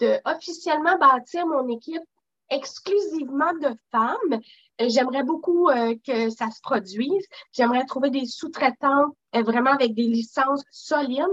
de 0.00 0.18
officiellement 0.24 0.98
bâtir 0.98 1.46
mon 1.46 1.68
équipe 1.68 2.02
exclusivement 2.50 3.52
de 3.54 3.76
femmes, 3.90 4.40
euh, 4.80 4.88
j'aimerais 4.88 5.22
beaucoup 5.22 5.68
euh, 5.68 5.94
que 6.06 6.30
ça 6.30 6.50
se 6.50 6.60
produise. 6.60 7.24
J'aimerais 7.52 7.84
trouver 7.84 8.10
des 8.10 8.26
sous-traitants 8.26 9.16
euh, 9.34 9.42
vraiment 9.42 9.70
avec 9.72 9.94
des 9.94 10.06
licences 10.06 10.62
solides 10.70 11.24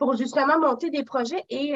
pour 0.00 0.16
justement 0.16 0.58
monter 0.58 0.90
des 0.90 1.04
projets 1.04 1.44
et 1.50 1.74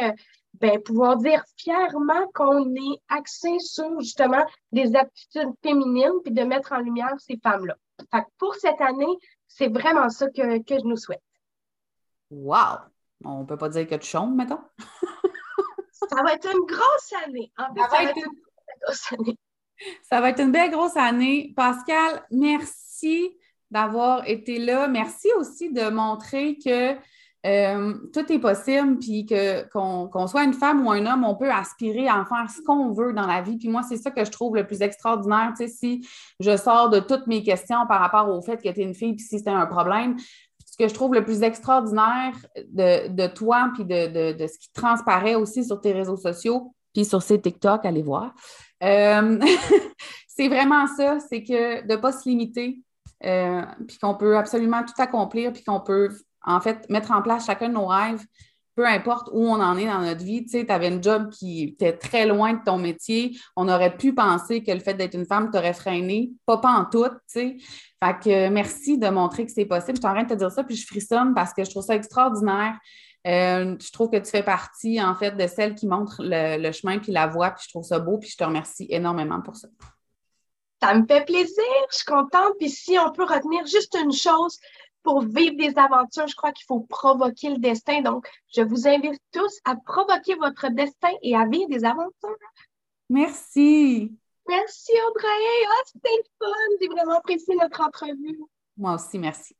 ben, 0.54 0.82
pouvoir 0.82 1.18
dire 1.18 1.44
fièrement 1.58 2.26
qu'on 2.34 2.74
est 2.74 3.00
axé 3.08 3.58
sur 3.58 4.00
justement 4.00 4.44
des 4.72 4.96
aptitudes 4.96 5.52
féminines 5.62 6.22
puis 6.24 6.32
de 6.32 6.42
mettre 6.42 6.72
en 6.72 6.78
lumière 6.78 7.14
ces 7.18 7.38
femmes-là. 7.42 7.76
pour 8.38 8.54
cette 8.54 8.80
année, 8.80 9.18
c'est 9.46 9.68
vraiment 9.68 10.08
ça 10.08 10.28
que, 10.28 10.62
que, 10.62 10.78
je 10.78 10.84
nous 10.86 10.96
souhaite. 10.96 11.22
Wow! 12.30 12.78
On 13.24 13.40
ne 13.40 13.44
peut 13.44 13.58
pas 13.58 13.68
dire 13.68 13.86
que 13.86 13.94
tu 13.96 14.08
chantes, 14.08 14.34
mettons. 14.34 14.60
ça 15.92 16.22
va 16.22 16.32
être 16.32 16.48
une 16.50 16.66
grosse 16.66 17.12
année. 17.26 17.52
En 17.58 17.74
fait, 17.74 17.80
ça, 17.80 17.88
va 17.88 18.02
être 18.04 18.16
une 18.16 18.40
grosse 18.82 19.12
année. 19.12 19.38
Ça 20.02 20.20
va 20.20 20.30
être 20.30 20.40
une 20.40 20.52
belle 20.52 20.70
grosse 20.70 20.96
année. 20.96 21.52
Pascal, 21.54 22.24
merci 22.30 23.36
d'avoir 23.70 24.26
été 24.26 24.58
là. 24.58 24.88
Merci 24.88 25.28
aussi 25.36 25.72
de 25.72 25.90
montrer 25.90 26.56
que 26.58 26.96
euh, 27.46 27.94
tout 28.12 28.32
est 28.32 28.38
possible, 28.38 28.98
puis 28.98 29.26
qu'on, 29.72 30.26
soit 30.26 30.44
une 30.44 30.54
femme 30.54 30.86
ou 30.86 30.90
un 30.90 31.04
homme, 31.04 31.24
on 31.24 31.34
peut 31.34 31.50
aspirer 31.50 32.08
à 32.08 32.20
en 32.20 32.24
faire 32.24 32.48
ce 32.50 32.62
qu'on 32.62 32.92
veut 32.92 33.12
dans 33.12 33.26
la 33.26 33.42
vie. 33.42 33.58
Puis 33.58 33.68
moi, 33.68 33.82
c'est 33.82 33.98
ça 33.98 34.10
que 34.10 34.24
je 34.24 34.30
trouve 34.30 34.56
le 34.56 34.66
plus 34.66 34.80
extraordinaire. 34.80 35.52
Tu 35.56 35.66
sais, 35.66 35.72
si 35.72 36.08
je 36.40 36.56
sors 36.56 36.88
de 36.88 37.00
toutes 37.00 37.26
mes 37.26 37.42
questions 37.42 37.86
par 37.86 38.00
rapport 38.00 38.34
au 38.34 38.40
fait 38.40 38.56
que 38.56 38.68
tu 38.70 38.80
es 38.80 38.84
une 38.84 38.94
fille, 38.94 39.14
puis 39.14 39.24
si 39.24 39.38
c'était 39.38 39.50
un 39.50 39.66
problème, 39.66 40.16
ce 40.64 40.76
que 40.76 40.88
je 40.88 40.94
trouve 40.94 41.14
le 41.14 41.24
plus 41.24 41.42
extraordinaire 41.42 42.34
de, 42.56 43.26
toi, 43.28 43.70
puis 43.74 43.84
de, 43.84 44.46
ce 44.46 44.58
qui 44.58 44.72
transparaît 44.72 45.34
aussi 45.34 45.64
sur 45.64 45.80
tes 45.80 45.92
réseaux 45.92 46.16
sociaux, 46.16 46.74
puis 46.94 47.04
sur 47.04 47.22
ces 47.22 47.40
TikTok, 47.40 47.84
allez 47.84 48.02
voir. 48.02 48.34
Euh, 48.82 49.38
c'est 50.28 50.48
vraiment 50.48 50.86
ça, 50.86 51.18
c'est 51.20 51.42
que 51.42 51.86
de 51.86 51.92
ne 51.92 51.96
pas 51.96 52.12
se 52.12 52.28
limiter, 52.28 52.80
euh, 53.24 53.62
puis 53.86 53.98
qu'on 53.98 54.14
peut 54.14 54.36
absolument 54.36 54.82
tout 54.82 55.00
accomplir, 55.00 55.52
puis 55.52 55.62
qu'on 55.62 55.80
peut 55.80 56.10
en 56.46 56.60
fait, 56.60 56.88
mettre 56.90 57.10
en 57.10 57.22
place 57.22 57.46
chacun 57.46 57.68
de 57.68 57.74
nos 57.74 57.86
rêves, 57.86 58.24
peu 58.74 58.86
importe 58.86 59.28
où 59.32 59.46
on 59.46 59.60
en 59.60 59.76
est 59.76 59.86
dans 59.86 60.00
notre 60.00 60.24
vie. 60.24 60.44
Tu 60.44 60.50
sais, 60.50 60.66
tu 60.66 60.72
avais 60.72 60.88
un 60.88 61.00
job 61.00 61.30
qui 61.30 61.62
était 61.62 61.96
très 61.96 62.26
loin 62.26 62.54
de 62.54 62.64
ton 62.64 62.76
métier. 62.76 63.38
On 63.56 63.68
aurait 63.68 63.96
pu 63.96 64.14
penser 64.14 64.62
que 64.62 64.72
le 64.72 64.80
fait 64.80 64.94
d'être 64.94 65.14
une 65.14 65.26
femme 65.26 65.50
t'aurait 65.50 65.74
freiné. 65.74 66.32
Pas, 66.44 66.58
pas 66.58 66.72
en 66.72 66.84
tout, 66.84 67.08
tu 67.08 67.16
sais. 67.26 67.56
Fait 68.02 68.18
que 68.22 68.48
merci 68.48 68.98
de 68.98 69.08
montrer 69.08 69.46
que 69.46 69.52
c'est 69.52 69.64
possible. 69.64 69.96
Je 69.96 70.00
suis 70.00 70.08
en 70.08 70.14
train 70.14 70.24
de 70.24 70.28
te 70.28 70.34
dire 70.34 70.50
ça, 70.50 70.64
puis 70.64 70.76
je 70.76 70.86
frissonne 70.86 71.34
parce 71.34 71.54
que 71.54 71.64
je 71.64 71.70
trouve 71.70 71.84
ça 71.84 71.94
extraordinaire. 71.94 72.76
Euh, 73.26 73.76
je 73.80 73.90
trouve 73.90 74.10
que 74.10 74.18
tu 74.18 74.30
fais 74.30 74.42
partie, 74.42 75.00
en 75.00 75.14
fait, 75.14 75.30
de 75.30 75.46
celles 75.46 75.74
qui 75.74 75.86
montrent 75.86 76.22
le, 76.22 76.60
le 76.60 76.72
chemin 76.72 76.98
puis 76.98 77.12
la 77.12 77.26
voie, 77.26 77.52
puis 77.52 77.64
je 77.64 77.70
trouve 77.70 77.84
ça 77.84 77.98
beau, 77.98 78.18
puis 78.18 78.28
je 78.28 78.36
te 78.36 78.44
remercie 78.44 78.86
énormément 78.90 79.40
pour 79.40 79.56
ça. 79.56 79.68
Ça 80.82 80.94
me 80.94 81.06
fait 81.06 81.24
plaisir, 81.24 81.64
je 81.90 81.96
suis 81.96 82.04
contente. 82.04 82.52
Puis 82.58 82.68
si 82.68 82.98
on 82.98 83.10
peut 83.12 83.24
retenir 83.24 83.64
juste 83.64 83.96
une 83.98 84.12
chose, 84.12 84.58
pour 85.04 85.20
vivre 85.20 85.56
des 85.56 85.78
aventures, 85.78 86.26
je 86.26 86.34
crois 86.34 86.50
qu'il 86.50 86.66
faut 86.66 86.80
provoquer 86.80 87.50
le 87.50 87.58
destin. 87.58 88.00
Donc, 88.00 88.26
je 88.52 88.62
vous 88.62 88.88
invite 88.88 89.20
tous 89.30 89.60
à 89.64 89.76
provoquer 89.76 90.34
votre 90.34 90.68
destin 90.70 91.12
et 91.22 91.36
à 91.36 91.46
vivre 91.46 91.68
des 91.68 91.84
aventures. 91.84 92.38
Merci. 93.08 94.12
Merci 94.48 94.92
Audrey. 95.08 95.26
Ah, 95.68 95.82
c'était 95.86 96.08
fun. 96.38 96.48
J'ai 96.80 96.88
vraiment 96.88 97.18
apprécié 97.18 97.54
notre 97.54 97.80
entrevue. 97.82 98.40
Moi 98.76 98.94
aussi, 98.94 99.18
merci. 99.18 99.54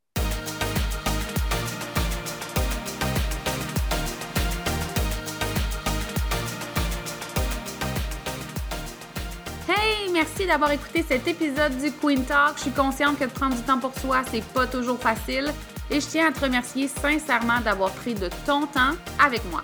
Merci 10.15 10.45
d'avoir 10.45 10.71
écouté 10.71 11.03
cet 11.05 11.27
épisode 11.27 11.77
du 11.77 11.91
Queen 11.91 12.23
Talk. 12.23 12.53
Je 12.55 12.61
suis 12.61 12.71
consciente 12.71 13.19
que 13.19 13.25
de 13.25 13.29
prendre 13.29 13.53
du 13.53 13.61
temps 13.63 13.79
pour 13.79 13.93
soi, 13.99 14.21
c'est 14.31 14.43
pas 14.53 14.65
toujours 14.65 14.97
facile. 14.97 15.51
Et 15.91 15.99
je 15.99 16.07
tiens 16.07 16.29
à 16.29 16.31
te 16.31 16.39
remercier 16.39 16.87
sincèrement 16.87 17.59
d'avoir 17.59 17.91
pris 17.91 18.13
de 18.13 18.29
ton 18.45 18.65
temps 18.65 18.93
avec 19.23 19.41
moi. 19.51 19.61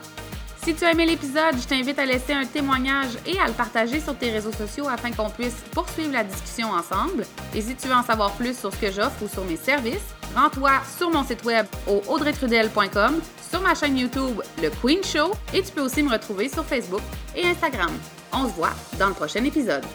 Si 0.61 0.75
tu 0.75 0.83
as 0.83 0.91
aimé 0.91 1.05
l'épisode, 1.05 1.55
je 1.57 1.65
t'invite 1.65 1.97
à 1.97 2.05
laisser 2.05 2.33
un 2.33 2.45
témoignage 2.45 3.11
et 3.25 3.39
à 3.39 3.47
le 3.47 3.53
partager 3.53 4.01
sur 4.01 4.15
tes 4.17 4.29
réseaux 4.29 4.51
sociaux 4.51 4.89
afin 4.89 5.11
qu'on 5.11 5.29
puisse 5.29 5.55
poursuivre 5.71 6.11
la 6.11 6.25
discussion 6.25 6.69
ensemble. 6.71 7.25
Et 7.55 7.61
si 7.61 7.73
tu 7.73 7.87
veux 7.87 7.95
en 7.95 8.03
savoir 8.03 8.33
plus 8.33 8.59
sur 8.59 8.73
ce 8.73 8.77
que 8.77 8.91
j'offre 8.91 9.23
ou 9.23 9.29
sur 9.29 9.45
mes 9.45 9.55
services, 9.55 10.13
rends-toi 10.35 10.71
sur 10.97 11.09
mon 11.09 11.23
site 11.23 11.45
web 11.45 11.65
au 11.87 12.01
audreytrudel.com, 12.09 13.21
sur 13.49 13.61
ma 13.61 13.73
chaîne 13.73 13.97
YouTube 13.97 14.41
Le 14.61 14.69
Queen 14.69 15.01
Show 15.01 15.31
et 15.53 15.63
tu 15.63 15.71
peux 15.71 15.81
aussi 15.81 16.03
me 16.03 16.11
retrouver 16.11 16.49
sur 16.49 16.65
Facebook 16.65 17.01
et 17.37 17.47
Instagram. 17.47 17.91
On 18.33 18.49
se 18.49 18.53
voit 18.53 18.73
dans 18.99 19.07
le 19.07 19.13
prochain 19.13 19.43
épisode. 19.45 19.85